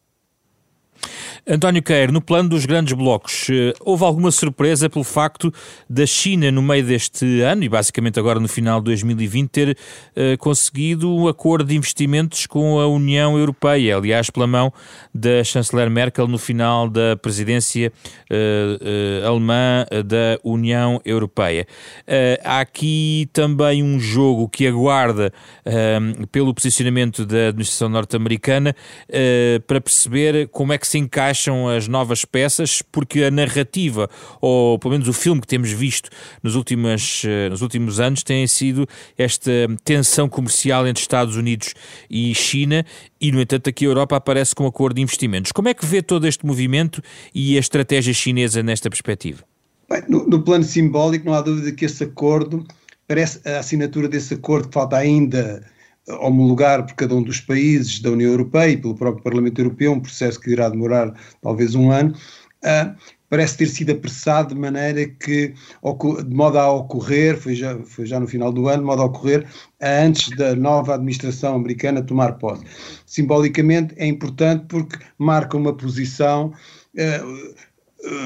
António 1.45 1.83
Queiro, 1.83 2.13
no 2.13 2.21
plano 2.21 2.51
dos 2.51 2.65
grandes 2.65 2.93
blocos, 2.93 3.49
eh, 3.51 3.73
houve 3.81 4.05
alguma 4.05 4.31
surpresa 4.31 4.89
pelo 4.89 5.03
facto 5.03 5.53
da 5.91 6.07
China, 6.07 6.53
no 6.53 6.63
meio 6.63 6.85
deste 6.85 7.41
ano, 7.41 7.65
e 7.65 7.69
basicamente 7.69 8.17
agora 8.17 8.39
no 8.39 8.47
final 8.47 8.79
de 8.79 8.85
2020, 8.85 9.49
ter 9.51 9.71
uh, 9.71 10.39
conseguido 10.39 11.13
um 11.13 11.27
acordo 11.27 11.67
de 11.67 11.77
investimentos 11.77 12.47
com 12.47 12.79
a 12.79 12.87
União 12.87 13.37
Europeia, 13.37 13.97
aliás, 13.97 14.31
pela 14.31 14.47
mão 14.47 14.73
da 15.13 15.43
chanceler 15.43 15.91
Merkel 15.91 16.29
no 16.29 16.39
final 16.39 16.89
da 16.89 17.17
presidência 17.17 17.93
uh, 18.31 19.25
uh, 19.25 19.29
alemã 19.29 19.85
da 20.07 20.39
União 20.45 21.01
Europeia. 21.05 21.67
há 22.45 22.61
aqui 22.61 23.29
também 23.33 23.83
um 23.83 23.99
jogo 23.99 24.49
que 24.49 24.67
aguarda 24.67 25.33
pelo 26.31 26.55
posicionamento 26.55 27.27
da 27.27 27.49
administração 27.49 27.89
norte-americana 27.89 28.75
para 29.67 29.81
perceber 29.81 30.49
como 30.49 30.73
é 30.73 30.79
que 30.79 30.87
se 30.87 30.99
encaixa 30.99 31.32
acham 31.33 31.69
as 31.69 31.89
novas 31.89 32.25
peças, 32.25 32.83
porque 32.93 33.25
a 33.25 33.31
narrativa, 33.31 34.09
ou 34.41 34.79
pelo 34.79 34.93
menos 34.93 35.09
o 35.09 35.13
filme 35.13 35.41
que 35.41 35.47
temos 35.47 35.71
visto 35.71 36.11
nos 36.43 36.55
últimos, 36.55 37.23
eh, 37.25 37.49
nos 37.49 37.63
últimos 37.63 37.99
anos, 37.99 38.23
tem 38.23 38.47
sido 38.47 38.87
esta 39.17 39.51
tensão 39.83 40.29
comercial 40.29 40.87
entre 40.87 41.01
Estados 41.01 41.37
Unidos 41.37 41.75
e 42.09 42.35
China, 42.35 42.85
e 43.21 43.33
no 43.33 43.41
entanto 43.41 43.69
aqui 43.69 43.85
a 43.85 43.89
Europa 43.89 44.17
aparece 44.17 44.55
com 44.55 44.65
um 44.65 44.69
acordo 44.69 44.97
de 44.97 45.03
investimentos. 45.03 45.53
Como 45.53 45.69
é 45.69 45.75
que 45.75 45.87
vê 45.87 46.03
todo 46.03 46.27
este 46.27 46.47
movimento 46.47 47.03
e 47.35 47.57
a 47.57 47.61
estratégia 47.61 48.13
chinesa 48.13 48.63
nesta 48.63 48.91
perspectiva? 48.91 49.43
Bem, 49.89 50.03
no, 50.09 50.27
no 50.27 50.43
plano 50.43 50.65
simbólico, 50.65 51.27
não 51.27 51.35
há 51.35 51.41
dúvida 51.41 51.73
que 51.73 51.85
esse 51.85 52.05
acordo, 52.05 52.67
parece 53.09 53.41
a 53.49 53.59
assinatura 53.59 54.09
desse 54.09 54.35
acordo 54.35 54.69
que 54.69 54.75
falta 54.75 54.97
ainda 54.97 55.65
homologar 56.09 56.85
por 56.85 56.95
cada 56.95 57.15
um 57.15 57.23
dos 57.23 57.41
países 57.41 58.01
da 58.01 58.11
União 58.11 58.31
Europeia 58.31 58.73
e 58.73 58.77
pelo 58.77 58.95
próprio 58.95 59.23
Parlamento 59.23 59.61
Europeu, 59.61 59.93
um 59.93 60.01
processo 60.01 60.41
que 60.41 60.51
irá 60.51 60.69
demorar 60.69 61.15
talvez 61.41 61.75
um 61.75 61.91
ano, 61.91 62.15
uh, 62.65 62.95
parece 63.29 63.57
ter 63.57 63.67
sido 63.67 63.93
apressado 63.93 64.55
de 64.55 64.61
maneira 64.61 65.07
que, 65.07 65.49
de 65.49 66.35
modo 66.35 66.59
a 66.59 66.71
ocorrer, 66.71 67.39
foi 67.39 67.55
já, 67.55 67.79
foi 67.85 68.05
já 68.05 68.21
no 68.21 68.27
final 68.27 68.53
do 68.53 68.69
ano, 68.69 68.81
de 68.81 68.87
modo 68.87 69.03
a 69.03 69.07
ocorrer 69.07 69.47
antes 69.81 70.29
da 70.37 70.55
nova 70.55 70.95
administração 70.95 71.55
americana 71.55 72.03
tomar 72.03 72.33
posse. 72.35 72.65
Simbolicamente 73.07 73.95
é 73.97 74.07
importante 74.07 74.67
porque 74.69 74.99
marca 75.17 75.57
uma 75.57 75.75
posição. 75.75 76.53
Uh, 76.95 77.55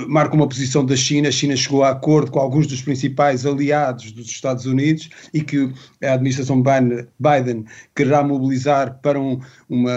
marca 0.07 0.35
uma 0.35 0.49
posição 0.49 0.85
da 0.85 0.97
China. 0.97 1.29
A 1.29 1.33
China 1.33 1.57
chegou 1.57 1.83
a 1.83 1.91
acordo 1.91 2.31
com 2.31 2.39
alguns 2.39 2.67
dos 2.67 2.81
principais 2.81 3.45
aliados 3.45 4.13
dos 4.13 4.27
Estados 4.27 4.67
Unidos 4.67 5.09
e 5.35 5.41
que 5.43 5.71
a 6.03 6.15
administração 6.15 6.63
Biden 6.63 7.65
quererá 7.95 8.23
mobilizar 8.23 8.99
para, 9.03 9.21
um, 9.21 9.39
uma, 9.69 9.93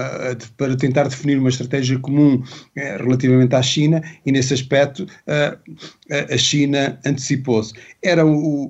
para 0.58 0.76
tentar 0.76 1.04
definir 1.04 1.38
uma 1.38 1.50
estratégia 1.50 1.98
comum 2.00 2.44
eh, 2.76 2.98
relativamente 2.98 3.56
à 3.56 3.62
China 3.62 4.02
e 4.26 4.32
nesse 4.32 4.54
aspecto 4.54 5.04
uh, 5.04 6.34
a 6.34 6.38
China 6.38 7.00
antecipou-se. 7.06 7.74
Era 8.04 8.26
o, 8.26 8.70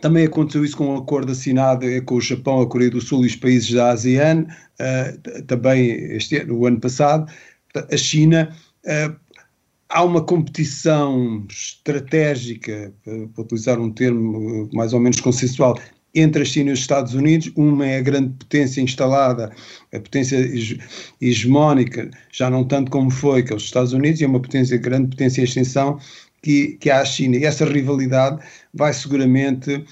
também 0.00 0.26
aconteceu 0.26 0.64
isso 0.64 0.76
com 0.76 0.94
um 0.94 0.96
acordo 0.98 1.32
assinado 1.32 1.86
com 2.04 2.16
o 2.16 2.20
Japão, 2.20 2.60
a 2.60 2.66
Coreia 2.66 2.90
do 2.90 3.00
Sul 3.00 3.24
e 3.24 3.26
os 3.26 3.36
países 3.36 3.72
da 3.72 3.90
ASEAN, 3.90 4.46
também 5.46 5.90
este, 6.16 6.44
no 6.44 6.66
ano 6.66 6.78
passado. 6.78 7.32
A 7.90 7.96
China 7.96 8.54
uh, 8.84 9.23
há 9.94 10.02
uma 10.02 10.20
competição 10.20 11.46
estratégica, 11.48 12.92
para 13.04 13.42
utilizar 13.44 13.78
um 13.78 13.90
termo 13.90 14.68
mais 14.72 14.92
ou 14.92 14.98
menos 14.98 15.20
consensual, 15.20 15.78
entre 16.12 16.42
a 16.42 16.44
China 16.44 16.70
e 16.70 16.72
os 16.72 16.80
Estados 16.80 17.14
Unidos. 17.14 17.52
Uma 17.54 17.86
é 17.86 17.98
a 17.98 18.02
grande 18.02 18.34
potência 18.36 18.80
instalada, 18.80 19.52
a 19.92 20.00
potência 20.00 20.36
hegemónica, 21.20 22.10
já 22.32 22.50
não 22.50 22.64
tanto 22.64 22.90
como 22.90 23.08
foi, 23.08 23.44
que 23.44 23.52
é 23.52 23.56
os 23.56 23.62
Estados 23.62 23.92
Unidos, 23.92 24.20
e 24.20 24.24
é 24.24 24.26
uma 24.26 24.42
potência, 24.42 24.76
grande 24.76 25.10
potência 25.10 25.40
em 25.40 25.44
extensão 25.44 25.98
que, 26.42 26.76
que 26.80 26.90
há 26.90 27.00
a 27.00 27.04
China. 27.04 27.36
E 27.36 27.44
essa 27.44 27.64
rivalidade 27.64 28.44
vai 28.74 28.92
seguramente 28.92 29.84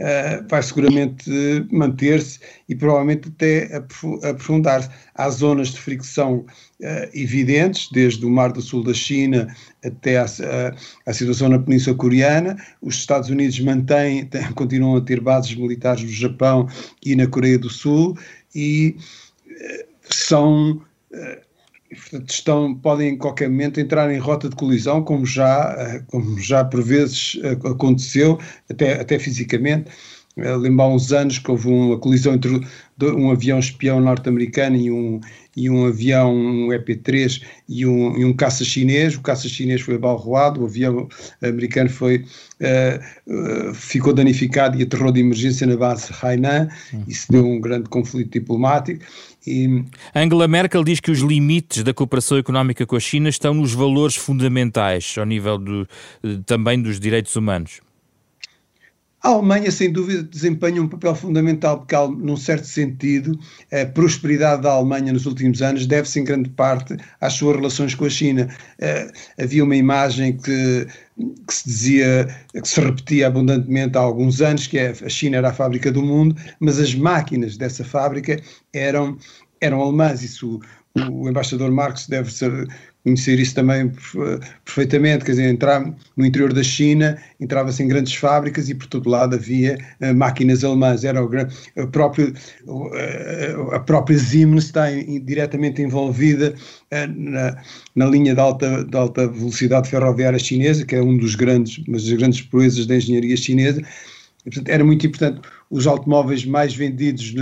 uh, 0.00 0.46
vai 0.48 0.62
seguramente 0.62 1.30
manter-se 1.70 2.40
e 2.68 2.74
provavelmente 2.74 3.28
até 3.28 3.76
aprofundar-se. 3.76 4.88
Há 5.14 5.30
zonas 5.30 5.68
de 5.68 5.78
fricção 5.78 6.38
uh, 6.38 7.10
evidentes, 7.12 7.88
desde 7.92 8.24
o 8.24 8.30
Mar 8.30 8.52
do 8.52 8.62
Sul 8.62 8.82
da 8.82 8.94
China 8.94 9.54
até 9.84 10.18
a, 10.18 10.24
a, 10.24 11.10
a, 11.10 11.12
situação 11.12 11.48
na 11.48 11.58
Península 11.58 11.96
Coreana. 11.96 12.56
Os 12.80 12.96
Estados 12.96 13.28
Unidos 13.28 13.60
mantêm, 13.60 14.26
têm, 14.26 14.50
continuam 14.52 14.96
a 14.96 15.00
ter 15.00 15.20
bases 15.20 15.54
militares 15.54 16.02
no 16.02 16.08
Japão 16.08 16.68
e 17.04 17.14
na 17.14 17.26
Coreia 17.26 17.58
do 17.58 17.70
Sul 17.70 18.16
e 18.54 18.96
uh, 19.46 19.84
são 20.02 20.82
estão, 22.28 22.74
podem 22.74 23.10
em 23.10 23.18
qualquer 23.18 23.48
momento 23.48 23.80
entrar 23.80 24.12
em 24.12 24.18
rota 24.18 24.48
de 24.48 24.56
colisão, 24.56 25.02
como 25.02 25.26
já, 25.26 25.74
eh, 25.78 26.02
como 26.06 26.38
já 26.38 26.64
por 26.64 26.82
vezes 26.82 27.38
eh, 27.42 27.52
aconteceu, 27.64 28.38
até, 28.68 29.00
até 29.00 29.18
fisicamente. 29.18 29.90
Lembro 30.36 30.82
há 30.82 30.88
uns 30.88 31.12
anos 31.12 31.38
que 31.38 31.50
houve 31.50 31.68
uma 31.68 31.98
colisão 31.98 32.34
entre 32.34 32.60
um 33.02 33.30
avião 33.30 33.58
espião 33.58 34.00
norte-americano 34.00 34.76
e 34.76 34.90
um, 34.90 35.20
e 35.56 35.68
um 35.68 35.86
avião, 35.86 36.34
um 36.34 36.72
EP-3 36.72 37.42
e 37.68 37.84
um, 37.86 38.16
e 38.16 38.24
um 38.24 38.32
caça 38.32 38.64
chinês. 38.64 39.16
O 39.16 39.20
caça 39.20 39.48
chinês 39.48 39.80
foi 39.80 39.96
abalroado, 39.96 40.62
o 40.62 40.66
avião 40.66 41.08
americano 41.42 41.90
foi, 41.90 42.24
uh, 42.60 43.70
uh, 43.70 43.74
ficou 43.74 44.12
danificado 44.12 44.78
e 44.78 44.82
aterrou 44.82 45.10
de 45.12 45.20
emergência 45.20 45.66
na 45.66 45.76
base 45.76 46.12
Hainan. 46.22 46.68
Isso 47.08 47.26
deu 47.30 47.46
um 47.46 47.60
grande 47.60 47.88
conflito 47.88 48.30
diplomático. 48.30 49.04
E... 49.46 49.84
Angela 50.14 50.46
Merkel 50.46 50.84
diz 50.84 51.00
que 51.00 51.10
os 51.10 51.20
limites 51.20 51.82
da 51.82 51.94
cooperação 51.94 52.38
económica 52.38 52.86
com 52.86 52.96
a 52.96 53.00
China 53.00 53.28
estão 53.28 53.54
nos 53.54 53.72
valores 53.72 54.16
fundamentais, 54.16 55.14
ao 55.18 55.24
nível 55.24 55.58
do, 55.58 55.88
também 56.44 56.80
dos 56.80 57.00
direitos 57.00 57.34
humanos. 57.36 57.80
A 59.22 59.28
Alemanha, 59.28 59.70
sem 59.70 59.92
dúvida, 59.92 60.22
desempenha 60.22 60.80
um 60.82 60.88
papel 60.88 61.14
fundamental, 61.14 61.78
porque, 61.78 61.94
num 61.94 62.38
certo 62.38 62.66
sentido, 62.66 63.38
a 63.70 63.84
prosperidade 63.84 64.62
da 64.62 64.72
Alemanha 64.72 65.12
nos 65.12 65.26
últimos 65.26 65.60
anos 65.60 65.86
deve-se, 65.86 66.20
em 66.20 66.24
grande 66.24 66.48
parte, 66.48 66.96
às 67.20 67.34
suas 67.34 67.56
relações 67.56 67.94
com 67.94 68.06
a 68.06 68.10
China. 68.10 68.48
Uh, 68.78 69.42
havia 69.42 69.62
uma 69.62 69.76
imagem 69.76 70.38
que, 70.38 70.86
que, 71.46 71.54
se 71.54 71.64
dizia, 71.66 72.36
que 72.54 72.66
se 72.66 72.80
repetia 72.80 73.26
abundantemente 73.26 73.98
há 73.98 74.00
alguns 74.00 74.40
anos, 74.40 74.66
que 74.66 74.78
é, 74.78 74.88
a 74.88 75.08
China 75.10 75.36
era 75.36 75.50
a 75.50 75.54
fábrica 75.54 75.92
do 75.92 76.02
mundo, 76.02 76.34
mas 76.58 76.78
as 76.78 76.94
máquinas 76.94 77.58
dessa 77.58 77.84
fábrica 77.84 78.40
eram, 78.72 79.18
eram 79.60 79.82
alemãs. 79.82 80.22
Isso 80.22 80.60
o, 80.94 81.28
embaixador 81.28 81.70
Marcos 81.70 82.08
deve 82.08 82.32
ser 82.32 82.66
conhecer 83.02 83.38
isso 83.38 83.54
também 83.54 83.90
perfeitamente, 84.64 85.24
quer 85.24 85.32
dizer, 85.32 85.48
entrar 85.48 85.94
no 86.16 86.26
interior 86.26 86.52
da 86.52 86.62
China, 86.62 87.16
entrava-se 87.40 87.82
em 87.82 87.88
grandes 87.88 88.14
fábricas 88.14 88.68
e 88.68 88.74
por 88.74 88.86
todo 88.86 89.08
lado 89.08 89.34
havia 89.34 89.78
uh, 90.00 90.14
máquinas 90.14 90.62
alemãs, 90.64 91.04
era 91.04 91.24
o, 91.24 91.30
a, 91.76 91.86
próprio, 91.86 92.34
uh, 92.66 93.70
a 93.72 93.80
própria 93.80 94.18
Siemens 94.18 94.64
está 94.64 94.92
in, 94.92 95.24
diretamente 95.24 95.80
envolvida 95.80 96.54
na, 97.16 97.56
na 97.94 98.06
linha 98.06 98.34
de 98.34 98.40
alta, 98.40 98.84
de 98.84 98.96
alta 98.96 99.28
velocidade 99.28 99.88
ferroviária 99.88 100.38
chinesa, 100.38 100.84
que 100.84 100.94
é 100.94 101.02
um 101.02 101.16
dos 101.16 101.34
grandes, 101.34 101.82
mas 101.88 102.04
das 102.04 102.18
grandes 102.18 102.42
proezas 102.42 102.86
da 102.86 102.96
engenharia 102.96 103.36
chinesa, 103.36 103.80
e, 104.44 104.50
portanto, 104.50 104.68
era 104.68 104.84
muito 104.84 105.06
importante, 105.06 105.40
os 105.70 105.86
automóveis 105.86 106.44
mais 106.44 106.74
vendidos 106.74 107.34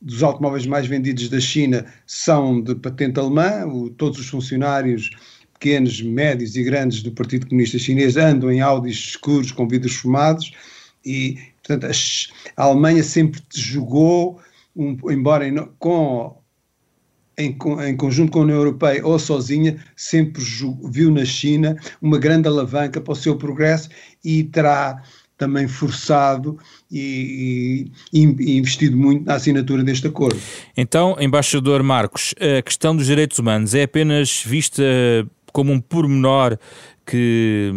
dos 0.00 0.22
automóveis 0.22 0.66
mais 0.66 0.86
vendidos 0.86 1.28
da 1.28 1.40
China 1.40 1.84
são 2.06 2.60
de 2.60 2.74
patente 2.74 3.18
alemã, 3.18 3.66
o, 3.66 3.90
todos 3.90 4.18
os 4.18 4.28
funcionários 4.28 5.10
pequenos, 5.54 6.00
médios 6.00 6.54
e 6.56 6.62
grandes 6.62 7.02
do 7.02 7.10
Partido 7.10 7.46
Comunista 7.46 7.78
Chinês 7.78 8.16
andam 8.16 8.50
em 8.50 8.60
Audis 8.60 8.96
escuros 8.96 9.50
com 9.50 9.66
vidros 9.66 9.96
fumados 9.96 10.52
e, 11.04 11.36
portanto, 11.62 11.86
a, 11.86 12.62
a 12.62 12.66
Alemanha 12.66 13.02
sempre 13.02 13.42
jogou, 13.52 14.40
um, 14.76 14.96
embora 15.10 15.48
em, 15.48 15.56
com, 15.78 16.36
em, 17.36 17.56
em, 17.86 17.96
conjunto 17.96 18.30
com 18.30 18.40
a 18.40 18.42
União 18.42 18.58
Europeia 18.58 19.04
ou 19.04 19.18
sozinha, 19.18 19.82
sempre 19.96 20.42
viu 20.90 21.10
na 21.10 21.24
China 21.24 21.76
uma 22.00 22.18
grande 22.18 22.46
alavanca 22.46 23.00
para 23.00 23.12
o 23.12 23.16
seu 23.16 23.36
progresso 23.36 23.88
e 24.24 24.44
terá 24.44 25.02
também 25.38 25.68
forçado 25.68 26.58
e, 26.90 27.90
e, 28.12 28.20
e, 28.20 28.58
investido 28.58 28.96
muito 28.96 29.24
na 29.24 29.34
assinatura 29.34 29.82
deste 29.82 30.08
acordo. 30.08 30.38
Então, 30.76 31.16
embaixador 31.18 31.82
Marcos, 31.82 32.34
a 32.38 32.60
questão 32.60 32.94
dos 32.94 33.06
direitos 33.06 33.38
humanos 33.38 33.74
é 33.74 33.84
apenas 33.84 34.42
vista 34.44 34.82
como 35.52 35.72
um 35.72 35.80
pormenor 35.80 36.58
que, 37.06 37.72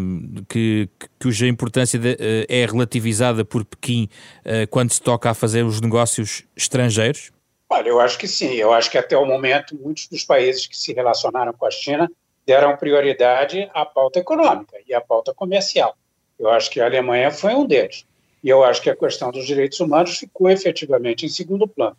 que, 0.50 0.89
cuja 1.21 1.47
importância 1.47 1.97
de, 1.97 2.17
eh, 2.19 2.45
é 2.50 2.65
relativizada 2.65 3.45
por 3.45 3.63
Pequim 3.63 4.10
eh, 4.43 4.65
quando 4.65 4.91
se 4.91 5.02
toca 5.02 5.30
a 5.30 5.34
fazer 5.34 5.63
os 5.63 5.80
negócios 5.80 6.43
estrangeiros? 6.56 7.32
Olha, 7.69 7.88
eu 7.88 8.02
acho 8.02 8.17
que 8.17 8.28
sim. 8.28 8.56
Eu 8.56 8.74
acho 8.74 8.91
que 8.91 8.97
até 8.97 9.17
o 9.17 9.26
momento 9.26 9.80
muitos 9.82 10.08
dos 10.10 10.26
países 10.26 10.67
que 10.67 10.76
se 10.76 10.91
relacionaram 10.93 11.54
com 11.54 11.65
a 11.65 11.71
China 11.71 12.12
deram 12.45 12.76
prioridade 12.76 13.69
à 13.74 13.86
pauta 13.86 14.19
econômica 14.19 14.76
e 14.86 14.93
à 14.93 15.00
pauta 15.00 15.34
comercial. 15.34 15.95
Eu 16.41 16.49
acho 16.49 16.71
que 16.71 16.82
a 16.82 16.86
Alemanha 16.86 17.30
foi 17.30 17.54
um 17.54 17.67
deles. 17.67 18.04
E 18.43 18.49
eu 18.49 18.63
acho 18.63 18.82
que 18.82 18.89
a 18.89 18.95
questão 18.95 19.32
dos 19.32 19.45
direitos 19.45 19.80
humanos 19.80 20.17
ficou 20.17 20.49
efetivamente 20.49 21.23
em 21.23 21.30
segundo 21.30 21.67
plano. 21.67 21.95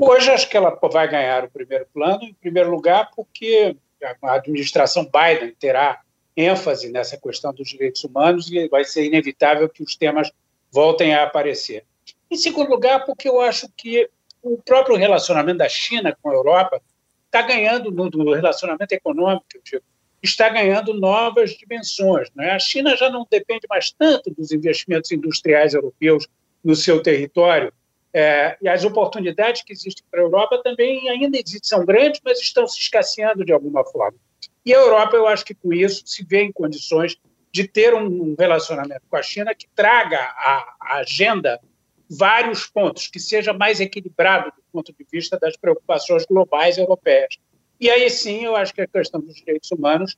Hoje, 0.00 0.30
acho 0.30 0.48
que 0.48 0.56
ela 0.56 0.78
vai 0.90 1.08
ganhar 1.08 1.44
o 1.44 1.50
primeiro 1.50 1.84
plano, 1.92 2.22
em 2.22 2.32
primeiro 2.32 2.70
lugar, 2.70 3.10
porque 3.14 3.76
a 4.22 4.34
administração 4.34 5.04
Biden 5.04 5.54
terá 5.58 6.00
ênfase 6.36 6.90
nessa 6.90 7.18
questão 7.18 7.52
dos 7.52 7.68
direitos 7.68 8.04
humanos 8.04 8.48
e 8.50 8.68
vai 8.68 8.84
ser 8.84 9.04
inevitável 9.04 9.68
que 9.68 9.82
os 9.82 9.96
temas 9.96 10.30
voltem 10.70 11.12
a 11.12 11.24
aparecer. 11.24 11.84
Em 12.30 12.36
segundo 12.36 12.70
lugar, 12.70 13.04
porque 13.04 13.28
eu 13.28 13.40
acho 13.40 13.68
que 13.76 14.08
o 14.40 14.56
próprio 14.56 14.96
relacionamento 14.96 15.58
da 15.58 15.68
China 15.68 16.16
com 16.22 16.30
a 16.30 16.34
Europa 16.34 16.80
está 17.26 17.42
ganhando 17.42 17.90
no, 17.90 18.32
relacionamento 18.32 18.92
econômico, 18.92 19.44
eu 19.54 19.60
digo, 19.64 19.82
está 20.22 20.48
ganhando 20.48 20.92
novas 20.94 21.50
dimensões. 21.52 22.28
Né? 22.34 22.50
A 22.50 22.58
China 22.58 22.96
já 22.96 23.08
não 23.10 23.26
depende 23.30 23.66
mais 23.68 23.90
tanto 23.90 24.30
dos 24.30 24.52
investimentos 24.52 25.10
industriais 25.10 25.74
europeus 25.74 26.26
no 26.62 26.76
seu 26.76 27.02
território, 27.02 27.72
é, 28.12 28.56
e 28.60 28.68
as 28.68 28.84
oportunidades 28.84 29.62
que 29.62 29.72
existem 29.72 30.04
para 30.10 30.20
a 30.20 30.24
Europa 30.24 30.60
também 30.62 31.08
ainda 31.08 31.38
existem, 31.38 31.62
são 31.62 31.84
grandes, 31.84 32.20
mas 32.24 32.40
estão 32.40 32.66
se 32.66 32.78
escasseando 32.78 33.44
de 33.44 33.52
alguma 33.52 33.84
forma. 33.84 34.18
E 34.66 34.74
a 34.74 34.78
Europa, 34.78 35.16
eu 35.16 35.26
acho 35.26 35.44
que 35.44 35.54
com 35.54 35.72
isso 35.72 36.02
se 36.06 36.24
vê 36.24 36.42
em 36.42 36.52
condições 36.52 37.16
de 37.52 37.66
ter 37.66 37.94
um 37.94 38.34
relacionamento 38.38 39.02
com 39.08 39.16
a 39.16 39.22
China 39.22 39.54
que 39.54 39.66
traga 39.74 40.18
à 40.18 40.98
agenda 40.98 41.60
vários 42.08 42.66
pontos, 42.66 43.06
que 43.06 43.20
seja 43.20 43.52
mais 43.52 43.80
equilibrado 43.80 44.50
do 44.56 44.62
ponto 44.72 44.92
de 44.92 45.06
vista 45.10 45.38
das 45.38 45.56
preocupações 45.56 46.26
globais 46.26 46.78
europeias. 46.78 47.38
E 47.80 47.88
aí 47.88 48.10
sim, 48.10 48.44
eu 48.44 48.54
acho 48.54 48.74
que 48.74 48.82
a 48.82 48.86
questão 48.86 49.20
dos 49.20 49.34
direitos 49.34 49.70
humanos 49.70 50.16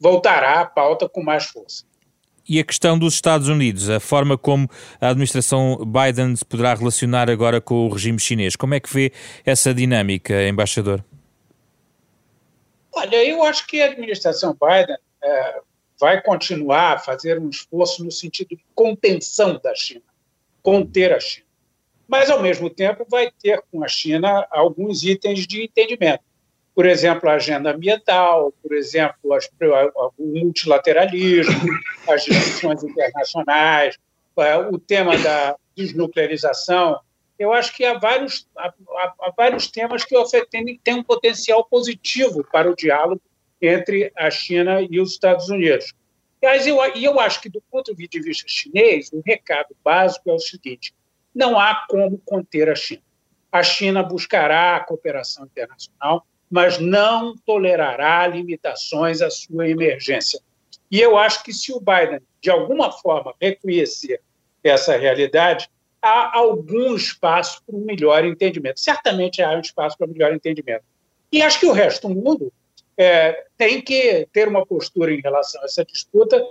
voltará 0.00 0.60
à 0.60 0.66
pauta 0.66 1.08
com 1.08 1.22
mais 1.22 1.44
força. 1.44 1.84
E 2.46 2.58
a 2.58 2.64
questão 2.64 2.98
dos 2.98 3.14
Estados 3.14 3.48
Unidos, 3.48 3.88
a 3.88 4.00
forma 4.00 4.36
como 4.36 4.68
a 5.00 5.08
administração 5.08 5.78
Biden 5.78 6.34
se 6.36 6.44
poderá 6.44 6.74
relacionar 6.74 7.30
agora 7.30 7.60
com 7.60 7.86
o 7.86 7.88
regime 7.88 8.18
chinês, 8.18 8.56
como 8.56 8.74
é 8.74 8.80
que 8.80 8.92
vê 8.92 9.12
essa 9.46 9.72
dinâmica, 9.72 10.46
embaixador? 10.46 11.02
Olha, 12.92 13.24
eu 13.24 13.42
acho 13.44 13.66
que 13.66 13.80
a 13.80 13.86
administração 13.86 14.54
Biden 14.60 14.96
é, 15.22 15.60
vai 15.98 16.20
continuar 16.20 16.94
a 16.94 16.98
fazer 16.98 17.38
um 17.38 17.48
esforço 17.48 18.04
no 18.04 18.10
sentido 18.10 18.48
de 18.48 18.64
contenção 18.74 19.58
da 19.62 19.74
China, 19.74 20.04
conter 20.62 21.12
a 21.12 21.20
China. 21.20 21.46
Mas, 22.06 22.28
ao 22.28 22.42
mesmo 22.42 22.68
tempo, 22.68 23.06
vai 23.08 23.30
ter 23.42 23.62
com 23.72 23.82
a 23.82 23.88
China 23.88 24.46
alguns 24.50 25.02
itens 25.02 25.46
de 25.46 25.64
entendimento 25.64 26.22
por 26.74 26.86
exemplo, 26.86 27.28
a 27.28 27.34
agenda 27.34 27.70
ambiental, 27.70 28.52
por 28.60 28.74
exemplo, 28.74 29.32
as, 29.32 29.48
o 30.18 30.26
multilateralismo, 30.26 31.54
as 32.08 32.24
discussões 32.24 32.82
internacionais, 32.82 33.96
é, 34.38 34.56
o 34.56 34.78
tema 34.78 35.16
da 35.18 35.56
desnuclearização. 35.76 36.98
Eu 37.38 37.52
acho 37.52 37.74
que 37.76 37.84
há 37.84 37.96
vários, 37.96 38.48
há, 38.58 38.72
há 39.20 39.32
vários 39.36 39.68
temas 39.68 40.04
que 40.04 40.14
têm, 40.50 40.94
um 40.96 41.04
potencial 41.04 41.64
positivo 41.64 42.44
para 42.50 42.70
o 42.70 42.74
diálogo 42.74 43.22
entre 43.62 44.12
a 44.16 44.30
China 44.30 44.80
e 44.82 45.00
os 45.00 45.12
Estados 45.12 45.48
Unidos. 45.48 45.94
Mas 46.42 46.66
eu, 46.66 46.78
eu 46.96 47.18
acho 47.20 47.40
que, 47.40 47.48
do 47.48 47.62
ponto 47.70 47.94
de 47.94 48.20
vista 48.20 48.44
chinês, 48.46 49.10
o 49.12 49.22
recado 49.24 49.74
básico 49.82 50.28
é 50.28 50.32
o 50.32 50.38
seguinte: 50.38 50.92
não 51.34 51.58
há 51.58 51.86
como 51.88 52.18
conter 52.18 52.68
a 52.68 52.74
China. 52.74 53.02
A 53.50 53.62
China 53.62 54.02
buscará 54.02 54.76
a 54.76 54.80
cooperação 54.80 55.46
internacional, 55.46 56.26
mas 56.50 56.78
não 56.78 57.34
tolerará 57.44 58.26
limitações 58.26 59.20
à 59.20 59.30
sua 59.30 59.68
emergência. 59.68 60.40
E 60.90 61.00
eu 61.00 61.16
acho 61.16 61.42
que 61.42 61.52
se 61.52 61.72
o 61.72 61.80
Biden, 61.80 62.20
de 62.40 62.50
alguma 62.50 62.92
forma, 62.92 63.34
reconhecer 63.40 64.20
essa 64.62 64.96
realidade, 64.96 65.68
há 66.00 66.36
algum 66.36 66.94
espaço 66.94 67.62
para 67.66 67.76
um 67.76 67.84
melhor 67.84 68.24
entendimento. 68.24 68.80
Certamente 68.80 69.42
há 69.42 69.50
um 69.50 69.60
espaço 69.60 69.96
para 69.96 70.06
um 70.06 70.12
melhor 70.12 70.32
entendimento. 70.32 70.84
E 71.32 71.42
acho 71.42 71.58
que 71.58 71.66
o 71.66 71.72
resto 71.72 72.08
do 72.08 72.14
mundo 72.14 72.52
é, 72.96 73.46
tem 73.56 73.80
que 73.80 74.28
ter 74.32 74.46
uma 74.46 74.64
postura 74.64 75.12
em 75.12 75.20
relação 75.20 75.60
a 75.62 75.64
essa 75.64 75.84
disputa, 75.84 76.46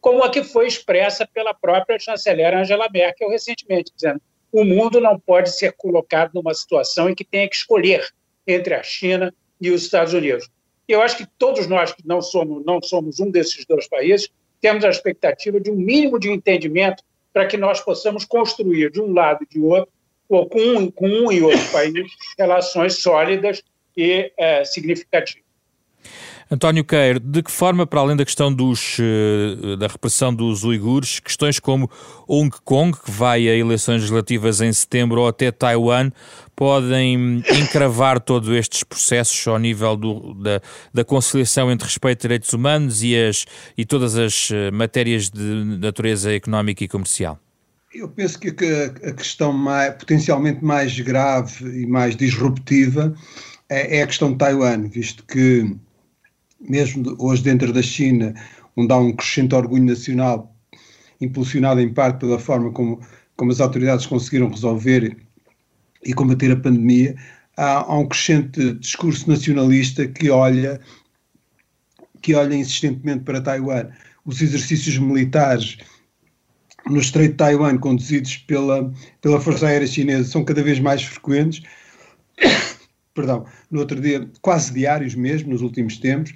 como 0.00 0.22
a 0.22 0.30
que 0.30 0.42
foi 0.42 0.66
expressa 0.66 1.28
pela 1.32 1.52
própria 1.52 1.98
chanceler 1.98 2.56
Angela 2.56 2.88
Merkel 2.90 3.28
recentemente, 3.28 3.92
dizendo 3.94 4.20
o 4.50 4.64
mundo 4.64 5.00
não 5.00 5.18
pode 5.18 5.50
ser 5.56 5.72
colocado 5.72 6.32
numa 6.34 6.52
situação 6.52 7.08
em 7.08 7.14
que 7.14 7.24
tenha 7.24 7.48
que 7.48 7.56
escolher 7.56 8.06
entre 8.46 8.74
a 8.74 8.82
China 8.82 9.34
e 9.60 9.70
os 9.70 9.82
Estados 9.84 10.12
Unidos. 10.12 10.48
Eu 10.88 11.00
acho 11.00 11.16
que 11.16 11.26
todos 11.38 11.66
nós 11.66 11.92
que 11.92 12.06
não 12.06 12.20
somos, 12.20 12.64
não 12.64 12.82
somos 12.82 13.20
um 13.20 13.30
desses 13.30 13.64
dois 13.64 13.88
países 13.88 14.28
temos 14.60 14.84
a 14.84 14.88
expectativa 14.88 15.60
de 15.60 15.70
um 15.70 15.74
mínimo 15.74 16.18
de 16.18 16.30
entendimento 16.30 17.02
para 17.32 17.46
que 17.46 17.56
nós 17.56 17.80
possamos 17.80 18.24
construir 18.24 18.90
de 18.90 19.00
um 19.00 19.12
lado 19.12 19.40
e 19.42 19.54
de 19.54 19.60
outro, 19.60 19.90
ou 20.28 20.48
com 20.48 20.60
um, 20.60 20.90
com 20.90 21.06
um 21.06 21.32
e 21.32 21.42
outro 21.42 21.66
país, 21.72 22.08
relações 22.38 23.02
sólidas 23.02 23.62
e 23.96 24.32
é, 24.38 24.64
significativas. 24.64 25.51
António 26.52 26.84
Queiro, 26.84 27.18
de 27.18 27.42
que 27.42 27.50
forma, 27.50 27.86
para 27.86 28.00
além 28.00 28.14
da 28.14 28.26
questão 28.26 28.52
dos, 28.52 28.98
eh, 29.00 29.74
da 29.76 29.86
repressão 29.86 30.34
dos 30.34 30.64
uigures, 30.64 31.18
questões 31.18 31.58
como 31.58 31.90
Hong 32.28 32.54
Kong, 32.62 32.94
que 32.94 33.10
vai 33.10 33.48
a 33.48 33.56
eleições 33.56 34.02
legislativas 34.02 34.60
em 34.60 34.70
setembro, 34.70 35.22
ou 35.22 35.28
até 35.28 35.50
Taiwan, 35.50 36.10
podem 36.54 37.42
encravar 37.58 38.20
todos 38.20 38.50
estes 38.50 38.84
processos 38.84 39.48
ao 39.48 39.58
nível 39.58 39.96
do, 39.96 40.34
da, 40.34 40.60
da 40.92 41.02
conciliação 41.02 41.70
entre 41.70 41.86
respeito 41.86 42.18
a 42.18 42.22
direitos 42.28 42.52
humanos 42.52 43.02
e, 43.02 43.16
as, 43.16 43.46
e 43.78 43.86
todas 43.86 44.18
as 44.18 44.50
eh, 44.52 44.70
matérias 44.70 45.30
de 45.30 45.78
natureza 45.80 46.34
económica 46.34 46.84
e 46.84 46.88
comercial? 46.88 47.40
Eu 47.94 48.10
penso 48.10 48.38
que 48.38 48.48
a 49.02 49.12
questão 49.12 49.54
mais, 49.54 49.94
potencialmente 49.94 50.62
mais 50.62 51.00
grave 51.00 51.64
e 51.80 51.86
mais 51.86 52.14
disruptiva 52.14 53.14
é, 53.70 54.00
é 54.00 54.02
a 54.02 54.06
questão 54.06 54.32
de 54.32 54.36
Taiwan, 54.36 54.86
visto 54.88 55.24
que 55.24 55.74
mesmo 56.68 57.14
hoje 57.18 57.42
dentro 57.42 57.72
da 57.72 57.82
China, 57.82 58.34
onde 58.76 58.92
há 58.92 58.96
um 58.96 59.12
crescente 59.12 59.54
orgulho 59.54 59.84
nacional, 59.84 60.54
impulsionado 61.20 61.80
em 61.80 61.92
parte 61.92 62.20
pela 62.20 62.38
forma 62.38 62.70
como, 62.72 63.00
como 63.36 63.50
as 63.50 63.60
autoridades 63.60 64.06
conseguiram 64.06 64.48
resolver 64.48 65.16
e 66.04 66.12
combater 66.12 66.50
a 66.50 66.56
pandemia, 66.56 67.16
há, 67.56 67.78
há 67.80 67.98
um 67.98 68.06
crescente 68.06 68.74
discurso 68.74 69.28
nacionalista 69.28 70.06
que 70.06 70.30
olha, 70.30 70.80
que 72.20 72.34
olha 72.34 72.54
insistentemente 72.54 73.24
para 73.24 73.40
Taiwan. 73.40 73.88
Os 74.24 74.40
exercícios 74.40 74.98
militares 74.98 75.78
no 76.86 76.98
Estreito 76.98 77.32
de 77.32 77.36
Taiwan, 77.36 77.78
conduzidos 77.78 78.38
pela, 78.38 78.92
pela 79.20 79.40
Força 79.40 79.66
Aérea 79.66 79.86
Chinesa, 79.86 80.28
são 80.28 80.44
cada 80.44 80.62
vez 80.62 80.80
mais 80.80 81.02
frequentes. 81.02 81.62
Perdão, 83.14 83.44
no 83.70 83.80
outro 83.80 84.00
dia, 84.00 84.28
quase 84.40 84.72
diários 84.72 85.14
mesmo, 85.14 85.50
nos 85.52 85.60
últimos 85.60 85.98
tempos, 85.98 86.34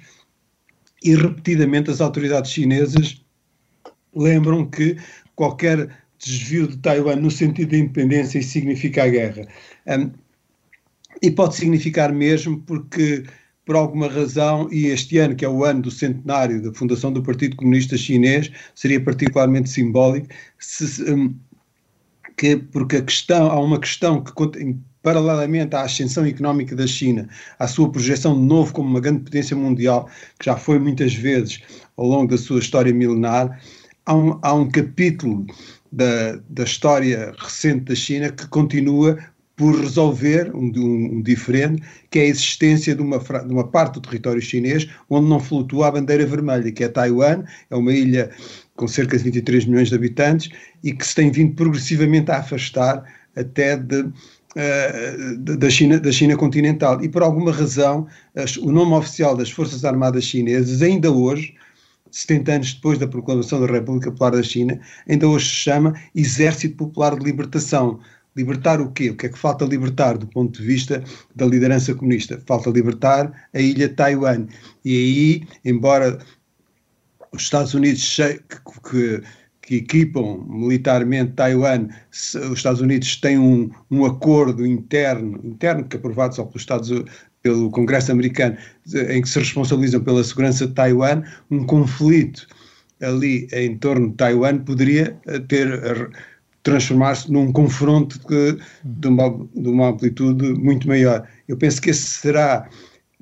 e 1.03 1.15
repetidamente 1.15 1.91
as 1.91 2.01
autoridades 2.01 2.51
chinesas 2.51 3.23
lembram 4.15 4.65
que 4.65 4.97
qualquer 5.35 5.89
desvio 6.17 6.67
de 6.67 6.77
Taiwan 6.77 7.17
no 7.17 7.29
sentido 7.29 7.71
da 7.71 7.77
independência 7.77 8.41
significa 8.41 9.03
a 9.03 9.07
guerra. 9.07 9.47
Um, 9.87 10.11
e 11.21 11.31
pode 11.31 11.55
significar 11.55 12.11
mesmo 12.11 12.59
porque, 12.61 13.23
por 13.65 13.75
alguma 13.75 14.07
razão, 14.07 14.67
e 14.71 14.87
este 14.87 15.17
ano, 15.17 15.35
que 15.35 15.45
é 15.45 15.49
o 15.49 15.63
ano 15.63 15.83
do 15.83 15.91
centenário 15.91 16.61
da 16.61 16.73
fundação 16.73 17.11
do 17.11 17.23
Partido 17.23 17.55
Comunista 17.55 17.97
Chinês, 17.97 18.51
seria 18.75 19.01
particularmente 19.01 19.69
simbólico, 19.69 20.27
se, 20.59 21.03
um, 21.11 21.35
que, 22.37 22.55
porque 22.57 22.97
a 22.97 23.01
questão, 23.01 23.49
há 23.49 23.59
uma 23.59 23.79
questão 23.79 24.23
que 24.23 24.31
paralelamente 25.01 25.75
à 25.75 25.81
ascensão 25.81 26.25
económica 26.25 26.75
da 26.75 26.87
China, 26.87 27.27
à 27.59 27.67
sua 27.67 27.91
projeção 27.91 28.35
de 28.35 28.45
novo 28.45 28.73
como 28.73 28.89
uma 28.89 28.99
grande 28.99 29.23
potência 29.23 29.55
mundial, 29.55 30.09
que 30.39 30.45
já 30.45 30.57
foi 30.57 30.79
muitas 30.79 31.13
vezes 31.13 31.61
ao 31.95 32.05
longo 32.05 32.31
da 32.31 32.37
sua 32.37 32.59
história 32.59 32.93
milenar, 32.93 33.59
há 34.05 34.15
um, 34.15 34.39
há 34.41 34.53
um 34.53 34.69
capítulo 34.69 35.45
da, 35.91 36.39
da 36.49 36.63
história 36.63 37.33
recente 37.37 37.85
da 37.85 37.95
China 37.95 38.31
que 38.31 38.47
continua 38.47 39.17
por 39.57 39.75
resolver 39.75 40.55
um, 40.55 40.71
um, 40.75 41.15
um, 41.15 41.21
diferente, 41.21 41.81
que 42.11 42.19
é 42.19 42.21
a 42.23 42.27
existência 42.27 42.95
de 42.95 43.01
uma, 43.01 43.17
de 43.17 43.51
uma 43.51 43.67
parte 43.67 43.95
do 43.95 44.01
território 44.01 44.39
chinês 44.39 44.87
onde 45.09 45.27
não 45.27 45.39
flutua 45.39 45.87
a 45.87 45.91
bandeira 45.91 46.25
vermelha, 46.27 46.71
que 46.71 46.83
é 46.83 46.87
Taiwan, 46.87 47.43
é 47.69 47.75
uma 47.75 47.91
ilha 47.91 48.29
com 48.75 48.87
cerca 48.87 49.17
de 49.17 49.23
23 49.23 49.65
milhões 49.65 49.89
de 49.89 49.95
habitantes 49.95 50.49
e 50.83 50.93
que 50.93 51.05
se 51.05 51.15
tem 51.15 51.31
vindo 51.31 51.55
progressivamente 51.55 52.29
a 52.29 52.37
afastar 52.37 53.03
até 53.35 53.75
de, 53.75 54.05
da, 55.57 55.69
China, 55.69 55.99
da 55.99 56.11
China 56.11 56.35
continental. 56.35 57.03
E 57.03 57.09
por 57.09 57.21
alguma 57.21 57.51
razão, 57.51 58.07
as, 58.35 58.57
o 58.57 58.71
nome 58.71 58.93
oficial 58.93 59.35
das 59.35 59.49
Forças 59.49 59.85
Armadas 59.85 60.23
Chinesas, 60.23 60.81
ainda 60.81 61.11
hoje, 61.11 61.55
70 62.11 62.51
anos 62.51 62.73
depois 62.73 62.97
da 62.97 63.07
proclamação 63.07 63.59
da 63.59 63.71
República 63.71 64.11
Popular 64.11 64.31
da 64.31 64.43
China, 64.43 64.79
ainda 65.07 65.27
hoje 65.27 65.45
se 65.45 65.55
chama 65.55 65.93
Exército 66.15 66.75
Popular 66.75 67.17
de 67.17 67.25
Libertação. 67.25 67.99
Libertar 68.35 68.79
o 68.79 68.91
quê? 68.91 69.09
O 69.09 69.15
que 69.15 69.25
é 69.25 69.29
que 69.29 69.37
falta 69.37 69.65
libertar 69.65 70.15
do 70.17 70.27
ponto 70.27 70.59
de 70.59 70.65
vista 70.65 71.03
da 71.35 71.45
liderança 71.45 71.93
comunista? 71.95 72.41
Falta 72.45 72.69
libertar 72.69 73.31
a 73.51 73.59
ilha 73.59 73.89
Taiwan. 73.89 74.45
E 74.85 74.95
aí, 74.95 75.47
embora 75.65 76.19
os 77.31 77.41
Estados 77.41 77.73
Unidos 77.73 78.15
que, 78.15 78.39
que, 78.91 79.23
que 79.67 79.75
equipam 79.75 80.45
militarmente 80.47 81.33
Taiwan, 81.33 81.89
os 82.09 82.57
Estados 82.57 82.79
Unidos 82.79 83.17
têm 83.17 83.37
um, 83.37 83.69
um 83.91 84.05
acordo 84.05 84.65
interno, 84.65 85.41
interno 85.43 85.83
que 85.83 85.97
é 85.97 85.99
aprovado 85.99 86.33
só 86.33 86.45
pelos 86.45 86.61
Estados 86.61 86.89
pelo 87.43 87.69
Congresso 87.69 88.11
americano, 88.11 88.57
em 89.09 89.21
que 89.21 89.29
se 89.29 89.39
responsabilizam 89.39 90.01
pela 90.01 90.23
segurança 90.23 90.67
de 90.67 90.73
Taiwan, 90.73 91.21
um 91.51 91.65
conflito 91.65 92.47
ali 93.01 93.47
em 93.51 93.77
torno 93.77 94.09
de 94.09 94.15
Taiwan 94.15 94.59
poderia 94.59 95.17
eh, 95.27 95.39
ter 95.39 95.67
eh, 95.67 96.09
transformar-se 96.63 97.31
num 97.31 97.51
confronto 97.51 98.19
de, 98.83 99.07
uma, 99.07 99.29
de 99.53 99.69
uma 99.69 99.89
amplitude 99.89 100.53
muito 100.53 100.87
maior. 100.87 101.27
Eu 101.47 101.57
penso 101.57 101.81
que 101.81 101.89
esse 101.89 102.01
será 102.01 102.67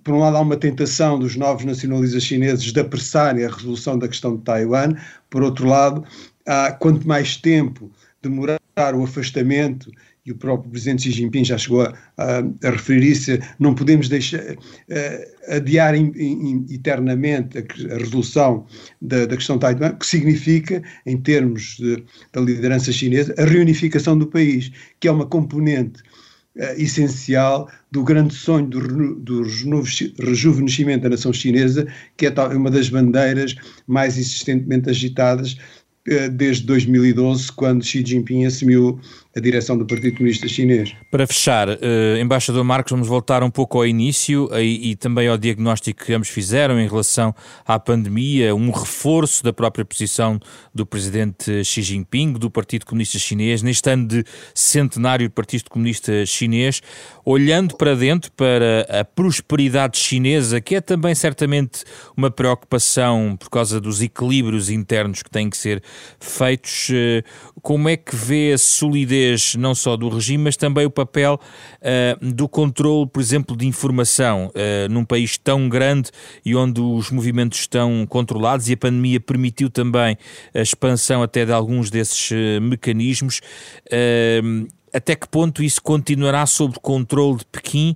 por 0.05 0.13
um 0.13 0.19
lado, 0.19 0.37
há 0.37 0.41
uma 0.41 0.55
tentação 0.55 1.17
dos 1.17 1.35
novos 1.35 1.65
nacionalistas 1.65 2.21
chineses 2.21 2.71
de 2.71 2.79
apressarem 2.79 3.43
a 3.43 3.49
resolução 3.49 3.97
da 3.97 4.07
questão 4.07 4.37
de 4.37 4.43
Taiwan, 4.43 4.93
por 5.31 5.41
outro 5.41 5.67
lado, 5.67 6.05
há, 6.45 6.71
quanto 6.71 7.07
mais 7.07 7.37
tempo 7.37 7.91
demorar 8.21 8.59
o 8.95 9.03
afastamento 9.03 9.91
e 10.25 10.31
o 10.31 10.35
próprio 10.35 10.71
presidente 10.71 11.03
Xi 11.03 11.11
Jinping 11.11 11.45
já 11.45 11.57
chegou 11.57 11.83
a, 11.83 11.93
a, 12.17 12.39
a 12.63 12.71
referir 12.71 13.11
isso, 13.11 13.31
não 13.59 13.75
podemos 13.75 14.09
deixar 14.09 14.41
uh, 14.41 15.55
adiar 15.55 15.95
in, 15.95 16.11
in, 16.15 16.65
eternamente 16.69 17.59
a, 17.59 17.93
a 17.93 17.97
resolução 17.97 18.65
da, 18.99 19.27
da, 19.27 19.37
questão 19.37 19.59
Taiwan, 19.59 19.91
que 19.91 20.05
significa, 20.05 20.81
em 21.05 21.17
termos 21.17 21.77
de, 21.77 22.03
da 22.33 22.41
liderança 22.41 22.91
chinesa, 22.91 23.35
a 23.37 23.45
reunificação 23.45 24.17
do 24.17 24.25
país, 24.25 24.71
que 24.99 25.07
é 25.07 25.11
uma 25.11 25.27
componente 25.27 26.01
uh, 26.57 26.73
essencial 26.75 27.69
do 27.91 28.03
grande 28.03 28.33
sonho 28.33 28.65
do, 28.65 29.15
do 29.19 29.43
rejuvenescimento 30.19 31.03
da 31.03 31.09
nação 31.09 31.31
chinesa, 31.31 31.85
que 32.17 32.25
é 32.25 32.31
uma 32.55 32.71
das 32.71 32.89
bandeiras 32.89 33.53
mais 33.85 34.17
insistentemente 34.17 34.89
agitadas 34.89 35.55
desde 36.33 36.65
2012, 36.65 37.51
quando 37.51 37.83
Xi 37.83 38.03
Jinping 38.05 38.45
assumiu 38.45 38.99
a 39.35 39.39
direção 39.41 39.77
do 39.77 39.85
Partido 39.85 40.15
Comunista 40.15 40.47
Chinês. 40.47 40.95
Para 41.11 41.27
fechar, 41.27 41.67
uh, 41.67 42.17
embaixador 42.21 42.63
Marcos, 42.63 42.91
vamos 42.91 43.05
voltar 43.05 43.43
um 43.43 43.49
pouco 43.49 43.77
ao 43.77 43.85
início 43.85 44.49
e, 44.53 44.91
e, 44.91 44.95
também 44.95 45.27
ao 45.27 45.37
diagnóstico 45.37 46.05
que 46.05 46.13
ambos 46.13 46.29
fizeram 46.29 46.79
em 46.79 46.87
relação 46.87 47.35
à 47.67 47.77
pandemia, 47.77 48.55
um 48.55 48.71
reforço 48.71 49.43
da 49.43 49.51
própria 49.51 49.83
posição 49.83 50.39
do 50.73 50.85
presidente 50.85 51.65
Xi 51.65 51.81
Jinping, 51.81 52.33
do 52.33 52.49
Partido 52.49 52.85
Comunista 52.85 53.19
Chinês, 53.19 53.61
neste 53.61 53.89
ano 53.89 54.07
de 54.07 54.23
centenário 54.53 55.27
do 55.27 55.31
Partido 55.33 55.69
Comunista 55.69 56.25
Chinês, 56.25 56.81
olhando 57.25 57.75
para 57.75 57.93
dentro 57.93 58.31
para 58.31 58.87
a 58.89 59.03
prosperidade 59.03 59.97
chinesa, 59.97 60.61
que 60.61 60.75
é 60.75 60.81
também 60.81 61.13
certamente 61.13 61.83
uma 62.15 62.31
preocupação 62.31 63.35
por 63.37 63.49
causa 63.49 63.81
dos 63.81 64.01
equilíbrios 64.01 64.69
internos 64.69 65.21
que 65.21 65.29
têm 65.29 65.49
que 65.49 65.57
ser 65.57 65.83
feitos. 66.21 66.87
Uh, 66.89 67.61
como 67.61 67.89
é 67.89 67.97
que 67.97 68.15
vê 68.15 68.53
a 68.53 68.57
solidez 68.57 69.24
não 69.57 69.75
só 69.75 69.95
do 69.95 70.09
regime, 70.09 70.45
mas 70.45 70.57
também 70.57 70.85
o 70.85 70.89
papel 70.89 71.39
uh, 71.39 72.33
do 72.33 72.47
controle, 72.47 73.07
por 73.07 73.19
exemplo, 73.19 73.55
de 73.55 73.65
informação 73.65 74.47
uh, 74.47 74.91
num 74.91 75.05
país 75.05 75.37
tão 75.37 75.69
grande 75.69 76.11
e 76.45 76.55
onde 76.55 76.81
os 76.81 77.11
movimentos 77.11 77.59
estão 77.59 78.05
controlados 78.07 78.69
e 78.69 78.73
a 78.73 78.77
pandemia 78.77 79.19
permitiu 79.19 79.69
também 79.69 80.17
a 80.53 80.61
expansão 80.61 81.23
até 81.23 81.45
de 81.45 81.51
alguns 81.51 81.89
desses 81.89 82.31
uh, 82.31 82.61
mecanismos. 82.61 83.41
até 84.93 85.15
que 85.15 85.27
ponto 85.27 85.61
isso 85.61 85.81
continuará 85.81 86.45
sob 86.45 86.75
controle 86.81 87.39
de 87.39 87.45
Pequim 87.45 87.95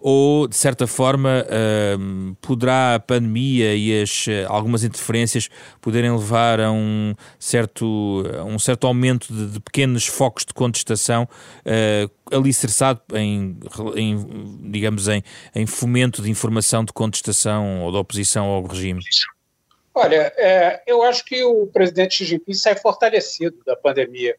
ou, 0.00 0.48
de 0.48 0.56
certa 0.56 0.86
forma, 0.86 1.44
uh, 1.44 2.34
poderá 2.40 2.94
a 2.94 3.00
pandemia 3.00 3.74
e 3.74 4.02
as, 4.02 4.26
uh, 4.26 4.46
algumas 4.48 4.82
interferências 4.82 5.48
poderem 5.80 6.10
levar 6.10 6.60
a 6.60 6.72
um 6.72 7.14
certo, 7.38 8.24
a 8.38 8.44
um 8.44 8.58
certo 8.58 8.86
aumento 8.86 9.32
de, 9.32 9.52
de, 9.52 9.60
pequenos 9.60 10.06
focos 10.06 10.44
de 10.44 10.54
contestação 10.54 11.28
uh, 11.66 12.36
alicerçado 12.36 13.00
em, 13.14 13.58
em, 13.96 14.70
digamos, 14.70 15.08
em, 15.08 15.22
em 15.54 15.66
fomento 15.66 16.22
de 16.22 16.30
informação 16.30 16.84
de 16.84 16.92
contestação 16.92 17.82
ou 17.82 17.92
de 17.92 17.98
oposição 17.98 18.46
ao 18.46 18.64
regime? 18.64 19.02
Olha, 19.94 20.32
é, 20.36 20.82
eu 20.86 21.02
acho 21.02 21.24
que 21.24 21.42
o 21.44 21.66
presidente 21.66 22.14
Xi 22.14 22.24
Jinping 22.24 22.54
sai 22.54 22.76
fortalecido 22.76 23.58
da 23.66 23.76
pandemia 23.76 24.36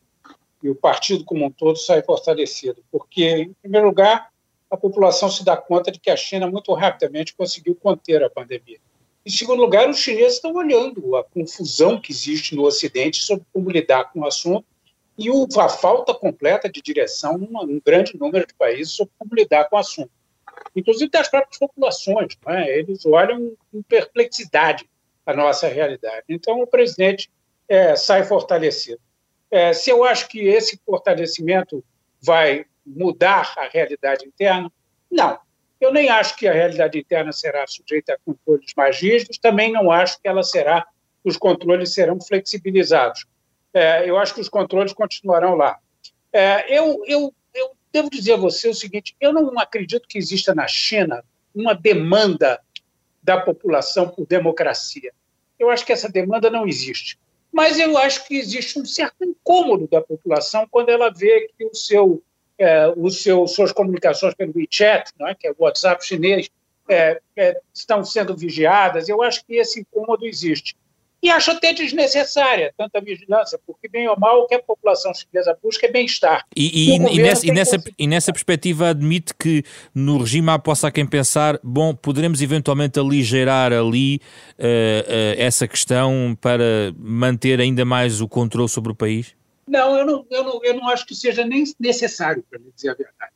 e 0.64 0.70
o 0.70 0.76
partido 0.76 1.26
como 1.26 1.46
um 1.46 1.52
todo 1.52 1.76
sai 1.76 2.02
fortalecido, 2.02 2.84
porque, 2.92 3.26
em 3.26 3.54
primeiro 3.62 3.88
lugar, 3.88 4.31
a 4.72 4.78
população 4.78 5.30
se 5.30 5.44
dá 5.44 5.58
conta 5.58 5.92
de 5.92 6.00
que 6.00 6.10
a 6.10 6.16
China 6.16 6.50
muito 6.50 6.74
rapidamente 6.74 7.36
conseguiu 7.36 7.76
conter 7.76 8.24
a 8.24 8.30
pandemia. 8.30 8.80
Em 9.26 9.30
segundo 9.30 9.62
lugar, 9.62 9.90
os 9.90 10.00
chineses 10.00 10.36
estão 10.36 10.54
olhando 10.54 11.16
a 11.18 11.24
confusão 11.26 12.00
que 12.00 12.12
existe 12.12 12.56
no 12.56 12.64
Ocidente 12.64 13.22
sobre 13.22 13.46
como 13.54 13.70
lidar 13.70 14.12
com 14.12 14.22
o 14.22 14.26
assunto 14.26 14.66
e 15.18 15.30
a 15.60 15.70
falta 15.70 16.14
completa 16.14 16.70
de 16.70 16.82
direção 16.82 17.38
num 17.38 17.80
grande 17.86 18.18
número 18.18 18.48
de 18.48 18.54
países 18.54 18.94
sobre 18.94 19.14
como 19.20 19.36
lidar 19.36 19.66
com 19.66 19.76
o 19.76 19.80
assunto. 19.80 20.10
inclusive 20.76 21.12
das 21.12 21.28
próprias 21.28 21.60
populações. 21.60 22.38
É? 22.48 22.80
Eles 22.80 23.06
olham 23.06 23.54
com 23.72 23.84
perplexidade 23.84 24.90
a 25.26 25.34
nossa 25.34 25.68
realidade. 25.68 26.24
Então, 26.30 26.62
o 26.62 26.68
presidente 26.68 27.30
é, 27.68 27.96
sai 27.96 28.24
fortalecido. 28.24 29.00
É, 29.52 29.74
se 29.74 29.90
eu 29.90 30.04
acho 30.04 30.30
que 30.30 30.40
esse 30.40 30.80
fortalecimento 30.86 31.84
vai 32.22 32.66
mudar 32.86 33.54
a 33.58 33.68
realidade 33.68 34.26
interna, 34.26 34.72
não. 35.10 35.40
Eu 35.80 35.92
nem 35.92 36.10
acho 36.10 36.36
que 36.36 36.48
a 36.48 36.54
realidade 36.54 37.00
interna 37.00 37.32
será 37.32 37.66
sujeita 37.66 38.14
a 38.14 38.18
controles 38.24 38.72
mais 38.76 39.00
rígidos, 39.00 39.38
também 39.38 39.72
não 39.72 39.90
acho 39.92 40.22
que 40.22 40.28
ela 40.28 40.44
será, 40.44 40.86
os 41.24 41.38
controles 41.38 41.94
serão 41.94 42.20
flexibilizados. 42.22 43.26
É, 43.74 44.08
eu 44.08 44.18
acho 44.18 44.34
que 44.34 44.42
os 44.42 44.50
controles 44.50 44.94
continuarão 44.94 45.56
lá. 45.56 45.80
É, 46.32 46.78
eu, 46.78 47.02
eu, 47.08 47.34
eu 47.54 47.72
devo 47.92 48.10
dizer 48.10 48.34
a 48.34 48.38
você 48.38 48.70
o 48.70 48.74
seguinte: 48.74 49.16
eu 49.20 49.34
não 49.34 49.58
acredito 49.60 50.08
que 50.08 50.18
exista 50.18 50.54
na 50.54 50.68
China 50.68 51.24
uma 51.54 51.74
demanda 51.74 52.60
da 53.22 53.40
população 53.40 54.10
por 54.10 54.26
democracia. 54.26 55.12
Eu 55.60 55.70
acho 55.70 55.86
que 55.86 55.94
essa 55.94 56.10
demanda 56.10 56.50
não 56.50 56.68
existe. 56.68 57.20
Mas 57.52 57.78
eu 57.78 57.98
acho 57.98 58.26
que 58.28 58.36
existe 58.36 58.80
um 58.80 58.86
certo 58.86 59.24
incômodo 59.24 59.88
da 59.88 60.02
população 60.02 60.66
quando 60.72 60.90
ela 60.90 61.12
vê 61.12 61.50
que 61.58 61.66
o 61.66 61.76
seu, 61.76 62.24
é, 62.62 62.94
o 62.96 63.10
seu, 63.10 63.48
suas 63.48 63.72
comunicações 63.72 64.36
pelo 64.36 64.54
WeChat, 64.56 65.12
não 65.20 65.28
é, 65.28 65.34
que 65.34 65.48
é 65.48 65.52
o 65.52 65.56
WhatsApp 65.58 66.06
chinês, 66.06 66.50
é, 66.88 67.20
é, 67.36 67.58
estão 67.74 68.04
sendo 68.04 68.36
vigiadas. 68.38 69.10
Eu 69.10 69.24
acho 69.24 69.44
que 69.46 69.56
esse 69.56 69.80
incômodo 69.80 70.26
existe. 70.26 70.76
E 71.24 71.30
acho 71.30 71.52
até 71.52 71.72
desnecessária 71.72 72.74
tanta 72.76 73.00
vigilância, 73.00 73.60
porque, 73.66 73.88
bem 73.88 74.08
ou 74.08 74.20
mal, 74.20 74.40
o 74.42 74.48
que 74.48 74.56
a 74.56 74.62
população 74.62 75.14
chinesa 75.14 75.56
busca 75.62 75.86
é 75.86 75.92
bem-estar. 75.92 76.46
E, 76.56 76.90
e, 76.90 76.96
e, 76.96 77.22
nessa, 77.22 77.48
e, 77.48 77.52
nessa, 77.52 77.84
e 77.98 78.08
nessa 78.08 78.34
perspectiva, 78.34 78.90
admite 78.90 79.34
que 79.40 79.64
no 79.94 80.18
regime 80.18 80.50
há 80.50 80.58
possa 80.58 80.92
quem 80.92 81.06
pensar: 81.06 81.60
bom, 81.64 81.94
poderemos 81.94 82.42
eventualmente 82.42 83.00
aligerar 83.00 83.72
ali 83.72 84.20
uh, 84.58 84.64
uh, 84.64 85.36
essa 85.38 85.68
questão 85.68 86.36
para 86.42 86.92
manter 86.98 87.62
ainda 87.62 87.86
mais 87.86 88.20
o 88.20 88.28
controle 88.28 88.70
sobre 88.70 88.92
o 88.92 88.96
país? 88.96 89.36
Não 89.68 89.98
eu 89.98 90.06
não, 90.06 90.26
eu 90.30 90.44
não, 90.44 90.64
eu 90.64 90.74
não 90.76 90.90
acho 90.90 91.06
que 91.06 91.16
seja 91.16 91.46
nem 91.46 91.64
necessário, 91.80 92.44
para 92.50 92.60
dizer 92.76 92.90
a 92.90 92.94
verdade. 92.94 93.32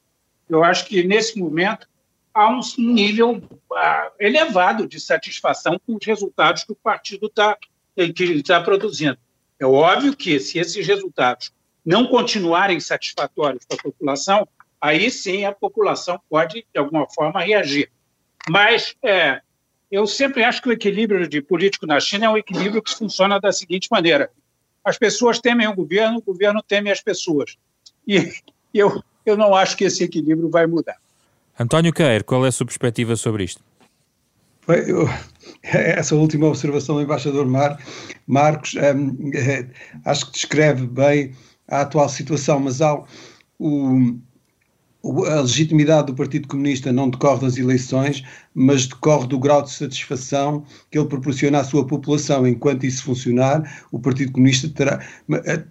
Eu 0.50 0.64
acho 0.64 0.86
que, 0.86 1.04
nesse 1.04 1.40
momento, 1.40 1.88
há 2.34 2.50
um 2.50 2.60
nível 2.78 3.38
uh, 3.38 4.12
elevado 4.20 4.88
de 4.88 5.00
satisfação 5.00 5.80
com 5.86 5.96
os 5.96 6.06
resultados 6.06 6.64
que 6.64 6.72
o 6.72 6.76
partido 6.76 7.28
está 7.28 7.58
que 7.96 8.24
está 8.24 8.60
produzindo. 8.60 9.18
É 9.58 9.66
óbvio 9.66 10.16
que, 10.16 10.38
se 10.38 10.60
esses 10.60 10.86
resultados 10.86 11.54
não 11.86 12.08
continuarem 12.08 12.80
satisfatórios 12.80 13.64
para 13.66 13.78
a 13.78 13.84
população, 13.84 14.48
aí 14.82 15.10
sim 15.10 15.46
a 15.46 15.54
população 15.54 16.20
pode, 16.30 16.66
de 16.74 16.80
alguma 16.80 17.08
forma, 17.10 17.40
reagir. 17.42 17.90
Mas 18.50 18.96
é, 19.02 19.40
eu 19.90 20.06
sempre 20.06 20.44
acho 20.44 20.62
que 20.62 20.70
o 20.70 20.74
equilíbrio 20.74 21.28
de 21.28 21.42
político 21.42 21.86
na 21.86 22.00
China 22.00 22.26
é 22.26 22.30
um 22.30 22.38
equilíbrio 22.38 22.82
que 22.82 22.94
funciona 22.94 23.40
da 23.40 23.54
seguinte 23.54 23.88
maneira: 23.90 24.30
as 24.86 24.98
pessoas 24.98 25.40
temem 25.40 25.68
o 25.68 25.76
governo, 25.76 26.20
o 26.20 26.22
governo 26.22 26.62
teme 26.62 26.92
as 26.92 27.02
pessoas. 27.02 27.58
E 28.08 28.32
eu, 28.74 29.04
eu 29.26 29.36
não 29.36 29.56
acho 29.56 29.76
que 29.76 29.84
esse 29.84 30.04
equilíbrio 30.04 30.50
vai 30.50 30.68
mudar. 30.68 30.98
António 31.60 31.92
Queiro, 31.92 32.24
qual 32.24 32.46
é 32.46 32.50
a 32.50 32.52
sua 32.52 32.66
perspectiva 32.66 33.16
sobre 33.16 33.44
isto? 33.44 33.64
Eu, 34.68 35.08
essa 35.64 36.16
última 36.16 36.48
observação 36.48 36.96
do 36.96 37.02
embaixador 37.02 37.46
Mar, 37.48 37.80
Marcos 38.28 38.76
um, 38.76 39.32
é, 39.34 39.68
acho 40.06 40.28
que 40.28 40.34
descreve 40.34 40.86
bem 40.86 41.36
a 41.68 41.82
atual 41.82 42.08
situação, 42.08 42.60
mas 42.60 42.82
há 42.82 43.02
o, 43.58 44.20
a 45.28 45.42
legitimidade 45.42 46.08
do 46.08 46.16
Partido 46.16 46.48
Comunista 46.48 46.92
não 46.92 47.10
decorre 47.10 47.42
das 47.42 47.58
eleições, 47.58 48.24
mas 48.54 48.88
decorre 48.88 49.28
do 49.28 49.38
grau 49.38 49.62
de 49.62 49.72
satisfação 49.72 50.66
que 50.90 50.98
ele 50.98 51.08
proporciona 51.08 51.60
à 51.60 51.64
sua 51.64 51.86
população. 51.86 52.48
Enquanto 52.48 52.86
isso 52.86 53.04
funcionar, 53.04 53.84
o 53.92 54.00
Partido 54.00 54.32
Comunista 54.32 54.68
terá, 54.70 55.00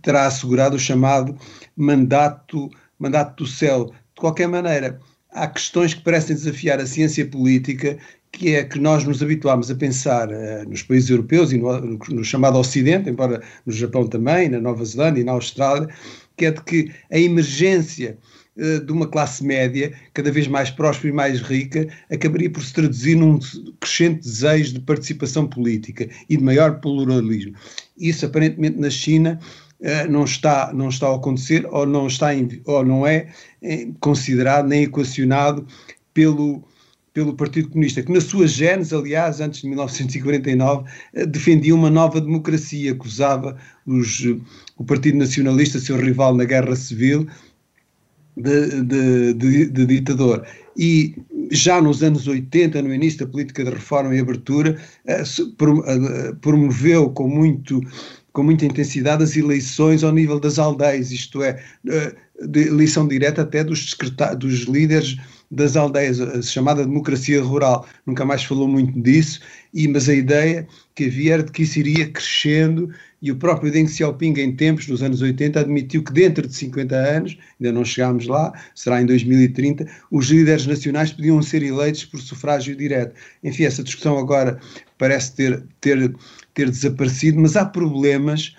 terá 0.03 0.27
assegurado 0.27 0.77
o 0.77 0.79
chamado 0.79 1.37
mandato, 1.77 2.71
mandato 2.99 3.43
do 3.43 3.51
céu. 3.51 3.87
De 3.87 4.21
qualquer 4.21 4.47
maneira, 4.47 5.01
há 5.33 5.49
questões 5.49 5.95
que 5.95 6.03
parecem 6.03 6.37
desafiar 6.37 6.79
a 6.79 6.87
ciência 6.87 7.27
política 7.27 7.99
que 8.39 8.55
é 8.55 8.65
que 8.65 8.79
nós 8.79 9.05
nos 9.05 9.23
habituámos 9.23 9.71
a 9.71 9.75
pensar 9.75 10.29
uh, 10.29 10.69
nos 10.69 10.83
países 10.83 11.09
europeus 11.09 11.53
e 11.53 11.59
no, 11.59 11.99
no, 12.09 12.25
chamado 12.25 12.59
Ocidente, 12.59 13.09
embora 13.09 13.41
no 13.65 13.73
Japão 13.73 14.07
também, 14.07 14.49
na 14.49 14.61
Nova 14.61 14.85
Zelândia 14.85 15.21
e 15.21 15.25
na 15.25 15.33
Austrália, 15.33 15.89
que 16.37 16.47
é 16.47 16.51
de 16.51 16.61
que 16.63 16.91
a 17.13 17.19
emergência 17.19 18.19
uh, 18.57 18.85
de 18.85 18.93
uma 18.93 19.07
classe 19.07 19.45
média 19.45 19.93
cada 20.13 20.33
vez 20.33 20.49
mais 20.49 20.69
próspera 20.69 21.13
e 21.13 21.17
mais 21.17 21.41
rica 21.41 21.89
acabaria 22.11 22.51
por 22.51 22.63
se 22.63 22.75
traduzir 22.75 23.17
num 23.17 23.39
crescente 23.79 24.23
desejo 24.23 24.75
de 24.75 24.81
participação 24.81 25.47
política 25.47 26.09
e 26.29 26.37
de 26.37 26.43
maior 26.43 26.81
pluralismo. 26.81 27.55
Isso 27.97 28.27
aparentemente 28.27 28.79
na 28.79 28.91
China 28.91 29.39
uh, 29.81 30.11
não 30.11 30.25
está 30.25 30.73
não 30.75 30.89
está 30.89 31.07
a 31.07 31.15
acontecer 31.15 31.67
ou 31.71 31.87
não 31.87 32.09
está 32.09 32.31
ou 32.65 32.85
não 32.85 33.07
é 33.07 33.29
considerado 34.01 34.67
nem 34.67 34.83
equacionado 34.83 35.67
pelo 36.13 36.65
pelo 37.15 37.33
Partido 37.33 37.69
Comunista, 37.69 38.03
que 38.03 38.13
na 38.13 38.21
sua 38.21 38.47
gênese, 38.49 38.93
aliás, 38.93 39.41
antes 39.41 39.63
de 39.63 39.69
1949, 39.69 40.91
eh, 41.15 41.25
defendia 41.25 41.73
uma 41.73 41.89
nova 41.89 42.21
democracia, 42.21 42.91
acusava 42.91 43.57
os, 43.87 44.25
eh, 44.27 44.37
o 44.77 44.85
Partido 44.85 45.19
Nacionalista, 45.19 45.79
seu 45.79 45.97
rival 45.97 46.35
na 46.35 46.45
Guerra 46.45 46.75
Civil, 46.75 47.29
de, 48.37 48.83
de, 48.83 49.33
de, 49.35 49.67
de, 49.67 49.87
ditador. 49.87 50.45
E 50.77 51.15
já 51.53 51.81
nos 51.81 52.03
anos 52.03 52.27
80, 52.27 52.83
no 52.83 52.93
início 52.93 53.21
da 53.21 53.31
política 53.31 53.63
de 53.63 53.71
reforma 53.71 54.13
e 54.17 54.19
abertura, 54.19 54.77
eh, 55.07 55.23
promoveu 56.41 57.11
com 57.11 57.29
muito 57.29 57.81
com 58.33 58.43
muita 58.43 58.67
intensidade 58.67 59.23
as 59.23 59.37
eleições 59.37 60.03
ao 60.03 60.11
nível 60.11 60.41
das 60.41 60.59
aldeias, 60.59 61.13
isto 61.13 61.41
é, 61.41 61.63
eleição 62.53 63.07
direta 63.07 63.43
até 63.43 63.63
dos, 63.63 63.95
dos 64.37 64.63
líderes 64.63 65.17
das 65.51 65.77
aldeias, 65.77 66.21
a 66.21 66.43
chamada 66.43 66.85
democracia 66.85 67.43
rural. 67.43 67.87
Nunca 68.07 68.25
mais 68.25 68.43
falou 68.45 68.67
muito 68.67 69.01
disso, 69.01 69.41
e, 69.73 69.87
mas 69.89 70.09
a 70.09 70.15
ideia 70.15 70.67
que 70.95 71.05
havia 71.05 71.35
era 71.35 71.43
de 71.43 71.53
que 71.53 71.63
isso 71.63 71.79
iria 71.79 72.09
crescendo 72.09 72.91
e 73.25 73.33
o 73.33 73.37
próprio 73.37 73.73
Deng 73.73 73.89
Xiaoping, 73.89 74.39
em 74.39 74.55
tempos, 74.55 74.87
nos 74.87 75.03
anos 75.03 75.23
80, 75.23 75.59
admitiu 75.59 76.05
que 76.05 76.13
dentro 76.13 76.47
de 76.47 76.55
50 76.55 76.95
anos, 76.95 77.39
ainda 77.59 77.73
não 77.73 77.83
chegámos 77.83 78.27
lá, 78.27 78.53
será 78.75 79.01
em 79.01 79.07
2030, 79.07 79.87
os 80.11 80.27
líderes 80.27 80.67
nacionais 80.67 81.11
podiam 81.11 81.41
ser 81.41 81.63
eleitos 81.63 82.05
por 82.05 82.21
sufrágio 82.21 82.77
direto. 82.77 83.15
Enfim, 83.43 83.65
essa 83.65 83.83
discussão 83.83 84.19
agora 84.19 84.61
parece 84.99 85.35
ter, 85.37 85.65
ter, 85.81 86.15
ter 86.53 86.69
desaparecido, 86.69 87.41
mas 87.41 87.57
há 87.57 87.65
problemas 87.65 88.55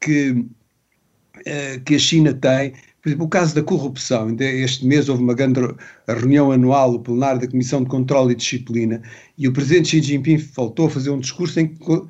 que, 0.00 0.44
eh, 1.46 1.80
que 1.84 1.94
a 1.94 1.98
China 2.00 2.34
tem 2.34 2.72
por 3.02 3.08
exemplo, 3.08 3.26
o 3.26 3.28
caso 3.28 3.54
da 3.54 3.62
corrupção, 3.62 4.34
este 4.40 4.84
mês 4.84 5.08
houve 5.08 5.22
uma 5.22 5.34
grande 5.34 5.60
reunião 6.08 6.50
anual, 6.50 6.94
o 6.94 7.00
plenário 7.00 7.40
da 7.40 7.46
Comissão 7.46 7.82
de 7.82 7.88
Controlo 7.88 8.32
e 8.32 8.34
Disciplina, 8.34 9.00
e 9.36 9.46
o 9.46 9.52
presidente 9.52 9.88
Xi 9.88 10.02
Jinping 10.02 10.38
faltou 10.38 10.86
a 10.86 10.90
fazer 10.90 11.10
um 11.10 11.20
discurso 11.20 11.60
em 11.60 11.68
que 11.68 12.02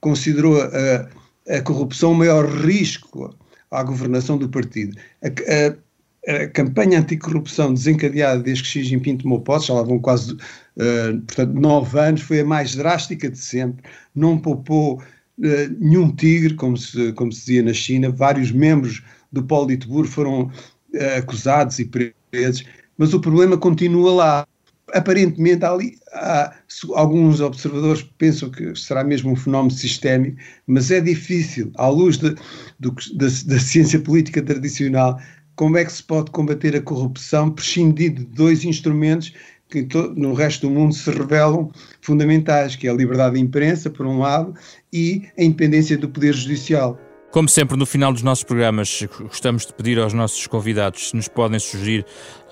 considerou 0.00 0.60
a, 0.60 1.08
a 1.48 1.60
corrupção 1.62 2.12
o 2.12 2.16
maior 2.16 2.44
risco 2.44 3.34
à 3.70 3.82
governação 3.84 4.36
do 4.36 4.48
partido. 4.48 4.98
A, 5.22 5.28
a, 5.28 6.42
a 6.42 6.48
campanha 6.48 7.00
anticorrupção 7.00 7.72
desencadeada 7.72 8.42
desde 8.42 8.64
que 8.64 8.68
Xi 8.68 8.84
Jinping 8.84 9.18
tomou 9.18 9.40
posse, 9.40 9.68
já 9.68 9.74
lá 9.74 9.82
vão 9.82 9.98
quase 10.00 10.32
uh, 10.32 11.20
portanto, 11.26 11.54
nove 11.54 11.98
anos, 11.98 12.20
foi 12.20 12.40
a 12.40 12.44
mais 12.44 12.74
drástica 12.74 13.30
de 13.30 13.38
sempre, 13.38 13.84
não 14.14 14.38
poupou 14.38 14.96
uh, 14.98 15.76
nenhum 15.78 16.14
tigre, 16.14 16.54
como 16.54 16.76
se, 16.76 17.12
como 17.12 17.30
se 17.30 17.40
dizia 17.40 17.62
na 17.62 17.72
China, 17.72 18.10
vários 18.10 18.50
membros 18.50 19.02
do 19.32 19.42
Politburo 19.42 20.06
foram 20.06 20.42
uh, 20.42 21.18
acusados 21.18 21.78
e 21.78 21.84
presos, 21.84 22.64
mas 22.98 23.14
o 23.14 23.20
problema 23.20 23.56
continua 23.56 24.12
lá. 24.12 24.46
Aparentemente, 24.92 25.64
ali, 25.64 25.96
há, 26.12 26.54
alguns 26.94 27.40
observadores 27.40 28.02
pensam 28.18 28.50
que 28.50 28.74
será 28.74 29.02
mesmo 29.02 29.32
um 29.32 29.36
fenómeno 29.36 29.70
sistémico, 29.70 30.36
mas 30.66 30.90
é 30.90 31.00
difícil, 31.00 31.70
à 31.76 31.88
luz 31.88 32.18
de, 32.18 32.34
do, 32.78 32.94
da, 33.14 33.26
da 33.46 33.58
ciência 33.58 33.98
política 33.98 34.42
tradicional, 34.42 35.18
como 35.56 35.78
é 35.78 35.84
que 35.84 35.92
se 35.92 36.02
pode 36.02 36.30
combater 36.30 36.76
a 36.76 36.82
corrupção 36.82 37.50
prescindindo 37.50 38.20
de 38.20 38.26
dois 38.26 38.64
instrumentos 38.64 39.32
que 39.72 39.88
no 40.16 40.34
resto 40.34 40.68
do 40.68 40.74
mundo 40.74 40.94
se 40.94 41.10
revelam 41.10 41.70
fundamentais, 42.02 42.76
que 42.76 42.86
é 42.86 42.90
a 42.90 42.94
liberdade 42.94 43.36
de 43.36 43.40
imprensa, 43.40 43.88
por 43.88 44.06
um 44.06 44.18
lado, 44.18 44.54
e 44.92 45.22
a 45.38 45.42
independência 45.42 45.96
do 45.96 46.10
poder 46.10 46.34
judicial. 46.34 46.98
Como 47.32 47.48
sempre, 47.48 47.78
no 47.78 47.86
final 47.86 48.12
dos 48.12 48.22
nossos 48.22 48.44
programas, 48.44 49.08
gostamos 49.20 49.64
de 49.64 49.72
pedir 49.72 49.98
aos 49.98 50.12
nossos 50.12 50.46
convidados 50.46 51.08
se 51.08 51.16
nos 51.16 51.28
podem 51.28 51.58
sugerir 51.58 52.04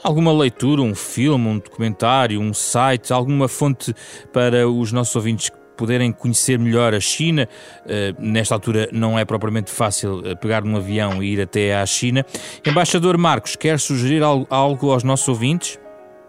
alguma 0.03 0.33
leitura, 0.33 0.81
um 0.81 0.95
filme, 0.95 1.49
um 1.49 1.59
documentário, 1.59 2.41
um 2.41 2.55
site, 2.55 3.12
alguma 3.12 3.47
fonte 3.47 3.95
para 4.33 4.66
os 4.66 4.91
nossos 4.91 5.14
ouvintes 5.14 5.51
poderem 5.76 6.11
conhecer 6.11 6.59
melhor 6.59 6.95
a 6.95 7.01
China. 7.01 7.47
Uh, 7.85 8.18
nesta 8.18 8.55
altura 8.55 8.89
não 8.91 9.18
é 9.18 9.24
propriamente 9.26 9.70
fácil 9.70 10.22
eh, 10.24 10.35
pegar 10.35 10.64
num 10.64 10.76
avião 10.76 11.22
e 11.22 11.35
ir 11.35 11.43
até 11.43 11.74
à 11.74 11.85
China. 11.85 12.24
Embaixador 12.66 13.18
Marcos, 13.18 13.57
quer 13.57 13.78
sugerir 13.78 14.22
algo 14.22 14.91
aos 14.91 15.05
nossos 15.05 15.28
ouvintes? 15.28 15.78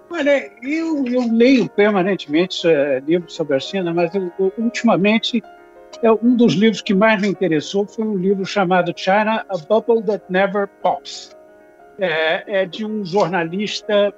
Olha, 0.09 0.51
eu, 0.61 1.05
eu 1.07 1.33
leio 1.33 1.69
permanentemente 1.69 2.67
uh, 2.67 3.01
livros 3.07 3.33
sobre 3.33 3.55
a 3.55 3.59
China, 3.61 3.93
mas 3.93 4.13
eu, 4.13 4.29
ultimamente 4.57 5.41
é 6.01 6.11
um 6.11 6.35
dos 6.35 6.53
livros 6.53 6.81
que 6.81 6.93
mais 6.93 7.21
me 7.21 7.27
interessou 7.27 7.85
foi 7.85 8.05
um 8.05 8.17
livro 8.17 8.45
chamado 8.45 8.93
China, 8.95 9.45
A 9.49 9.57
Bubble 9.57 10.03
That 10.03 10.25
Never 10.29 10.67
Pops. 10.81 11.37
É, 11.99 12.61
é 12.61 12.65
de 12.65 12.85
um 12.85 13.05
jornalista, 13.05 14.13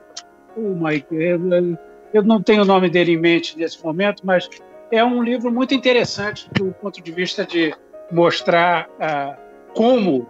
oh 0.55 0.75
my, 0.75 1.03
eu, 1.11 1.77
eu 2.13 2.23
não 2.23 2.41
tenho 2.41 2.61
o 2.61 2.65
nome 2.65 2.89
dele 2.89 3.13
em 3.13 3.17
mente 3.17 3.57
nesse 3.57 3.83
momento, 3.83 4.25
mas 4.25 4.49
é 4.91 5.03
um 5.03 5.21
livro 5.21 5.51
muito 5.51 5.73
interessante 5.73 6.49
do 6.53 6.71
ponto 6.73 7.01
de 7.01 7.11
vista 7.11 7.45
de 7.45 7.73
mostrar 8.11 8.87
uh, 8.87 9.35
como 9.73 10.27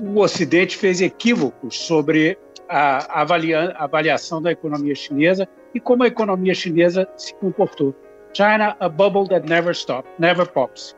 o 0.00 0.20
Ocidente 0.20 0.76
fez 0.76 1.00
equívocos 1.00 1.78
sobre 1.78 2.38
a, 2.68 3.22
avalia, 3.22 3.74
avaliação 3.76 4.40
da 4.40 4.52
economia 4.52 4.94
chinesa 4.94 5.48
e 5.74 5.80
como 5.80 6.02
a 6.04 6.06
economia 6.06 6.54
chinesa 6.54 7.08
se 7.16 7.34
comportou. 7.34 7.94
China, 8.34 8.76
a 8.80 8.88
bubble 8.88 9.28
that 9.28 9.48
never 9.48 9.72
stops, 9.72 10.08
never 10.18 10.44
pops. 10.44 10.94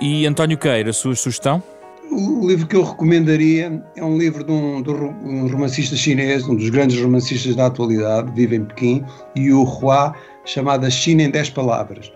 E 0.00 0.26
António 0.26 0.58
Queira, 0.58 0.90
a 0.90 0.92
sua 0.92 1.16
sugestão? 1.16 1.62
O 2.10 2.46
livro 2.46 2.66
que 2.66 2.76
eu 2.76 2.84
recomendaria 2.84 3.82
é 3.96 4.04
um 4.04 4.18
livro 4.18 4.44
de 4.44 4.52
um, 4.52 4.82
de 4.82 4.90
um 4.90 5.48
romancista 5.48 5.96
chinês, 5.96 6.46
um 6.46 6.54
dos 6.54 6.68
grandes 6.68 7.00
romancistas 7.00 7.56
da 7.56 7.66
atualidade, 7.66 8.30
vive 8.34 8.56
em 8.56 8.64
Pequim, 8.64 9.04
Yu 9.36 9.62
Hua, 9.62 10.14
chamada 10.44 10.90
China 10.90 11.22
em 11.22 11.30
10 11.30 11.50
Palavras. 11.50 12.12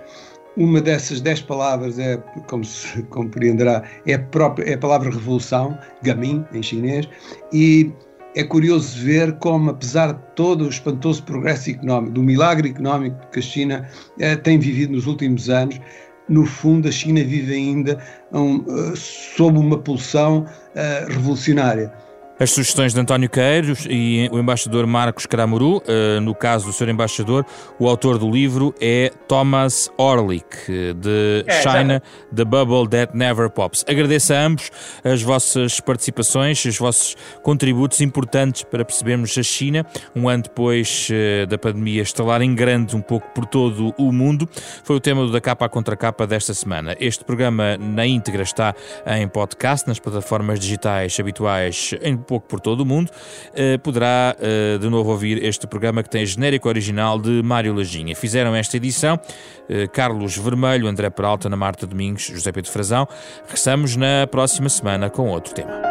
Uma 0.56 0.80
dessas 0.80 1.20
10 1.20 1.42
palavras 1.42 1.98
é, 1.98 2.18
como 2.48 2.64
se 2.64 3.02
compreenderá, 3.10 3.82
é 4.06 4.14
a, 4.14 4.18
própria, 4.18 4.70
é 4.70 4.74
a 4.74 4.78
palavra 4.78 5.10
revolução, 5.10 5.78
gamin 6.02 6.44
em 6.52 6.62
chinês, 6.62 7.08
e 7.52 7.90
é 8.34 8.44
curioso 8.44 8.98
ver 9.04 9.32
como, 9.38 9.70
apesar 9.70 10.12
de 10.12 10.20
todo 10.34 10.64
o 10.64 10.68
espantoso 10.68 11.22
progresso 11.22 11.70
económico, 11.70 12.12
do 12.12 12.22
milagre 12.22 12.70
económico 12.70 13.16
que 13.32 13.38
a 13.38 13.42
China 13.42 13.88
eh, 14.18 14.36
tem 14.36 14.58
vivido 14.58 14.92
nos 14.92 15.06
últimos 15.06 15.48
anos, 15.48 15.80
no 16.28 16.44
fundo 16.44 16.88
a 16.88 16.92
China 16.92 17.22
vive 17.24 17.54
ainda 17.54 17.98
um, 18.32 18.56
uh, 18.58 18.96
sob 18.96 19.58
uma 19.58 19.78
pulsão 19.78 20.40
uh, 20.44 21.12
revolucionária. 21.12 21.92
As 22.40 22.52
sugestões 22.52 22.94
de 22.94 23.00
António 23.00 23.28
Queiros 23.28 23.84
e 23.90 24.28
o 24.30 24.38
embaixador 24.38 24.86
Marcos 24.86 25.26
Caramuru, 25.26 25.78
uh, 25.78 26.20
no 26.20 26.36
caso 26.36 26.66
do 26.66 26.72
Sr. 26.72 26.90
Embaixador, 26.90 27.44
o 27.80 27.88
autor 27.88 28.16
do 28.16 28.30
livro 28.30 28.72
é 28.80 29.10
Thomas 29.26 29.90
Orlick, 29.98 30.56
de 30.94 31.44
é, 31.48 31.62
China, 31.62 32.00
The 32.32 32.44
Bubble 32.44 32.88
That 32.88 33.16
Never 33.16 33.50
Pops. 33.50 33.84
Agradeço 33.88 34.32
a 34.32 34.36
ambos 34.36 34.70
as 35.02 35.20
vossas 35.20 35.80
participações, 35.80 36.64
os 36.64 36.78
vossos 36.78 37.16
contributos 37.42 38.00
importantes 38.00 38.62
para 38.62 38.84
percebermos 38.84 39.36
a 39.36 39.42
China, 39.42 39.84
um 40.14 40.28
ano 40.28 40.44
depois 40.44 41.08
uh, 41.10 41.44
da 41.48 41.58
pandemia 41.58 42.02
estalar 42.02 42.40
em 42.40 42.54
grande 42.54 42.94
um 42.94 43.02
pouco 43.02 43.28
por 43.34 43.46
todo 43.46 43.92
o 43.98 44.12
mundo. 44.12 44.48
Foi 44.84 44.94
o 44.94 45.00
tema 45.00 45.22
do 45.22 45.32
Da 45.32 45.40
Capa 45.40 45.66
à 45.66 45.68
Contra 45.68 45.96
Capa 45.96 46.24
desta 46.24 46.54
semana. 46.54 46.94
Este 47.00 47.24
programa 47.24 47.76
na 47.78 48.06
íntegra 48.06 48.44
está 48.44 48.76
em 49.04 49.26
podcast, 49.26 49.88
nas 49.88 49.98
plataformas 49.98 50.60
digitais 50.60 51.18
habituais 51.18 51.96
em 52.00 52.16
pouco 52.28 52.46
por 52.46 52.60
todo 52.60 52.82
o 52.82 52.86
mundo, 52.86 53.10
uh, 53.10 53.78
poderá 53.80 54.36
uh, 54.38 54.78
de 54.78 54.88
novo 54.88 55.10
ouvir 55.10 55.42
este 55.42 55.66
programa 55.66 56.02
que 56.02 56.10
tem 56.10 56.24
genérico 56.24 56.68
original 56.68 57.18
de 57.18 57.42
Mário 57.42 57.74
Lajinha. 57.74 58.14
Fizeram 58.14 58.54
esta 58.54 58.76
edição 58.76 59.16
uh, 59.16 59.90
Carlos 59.90 60.36
Vermelho, 60.36 60.86
André 60.86 61.08
Peralta, 61.08 61.48
Ana 61.48 61.56
Marta 61.56 61.86
Domingos, 61.86 62.24
José 62.24 62.52
Pedro 62.52 62.70
Frazão. 62.70 63.08
Regressamos 63.44 63.96
na 63.96 64.26
próxima 64.30 64.68
semana 64.68 65.08
com 65.08 65.28
outro 65.30 65.54
tema. 65.54 65.87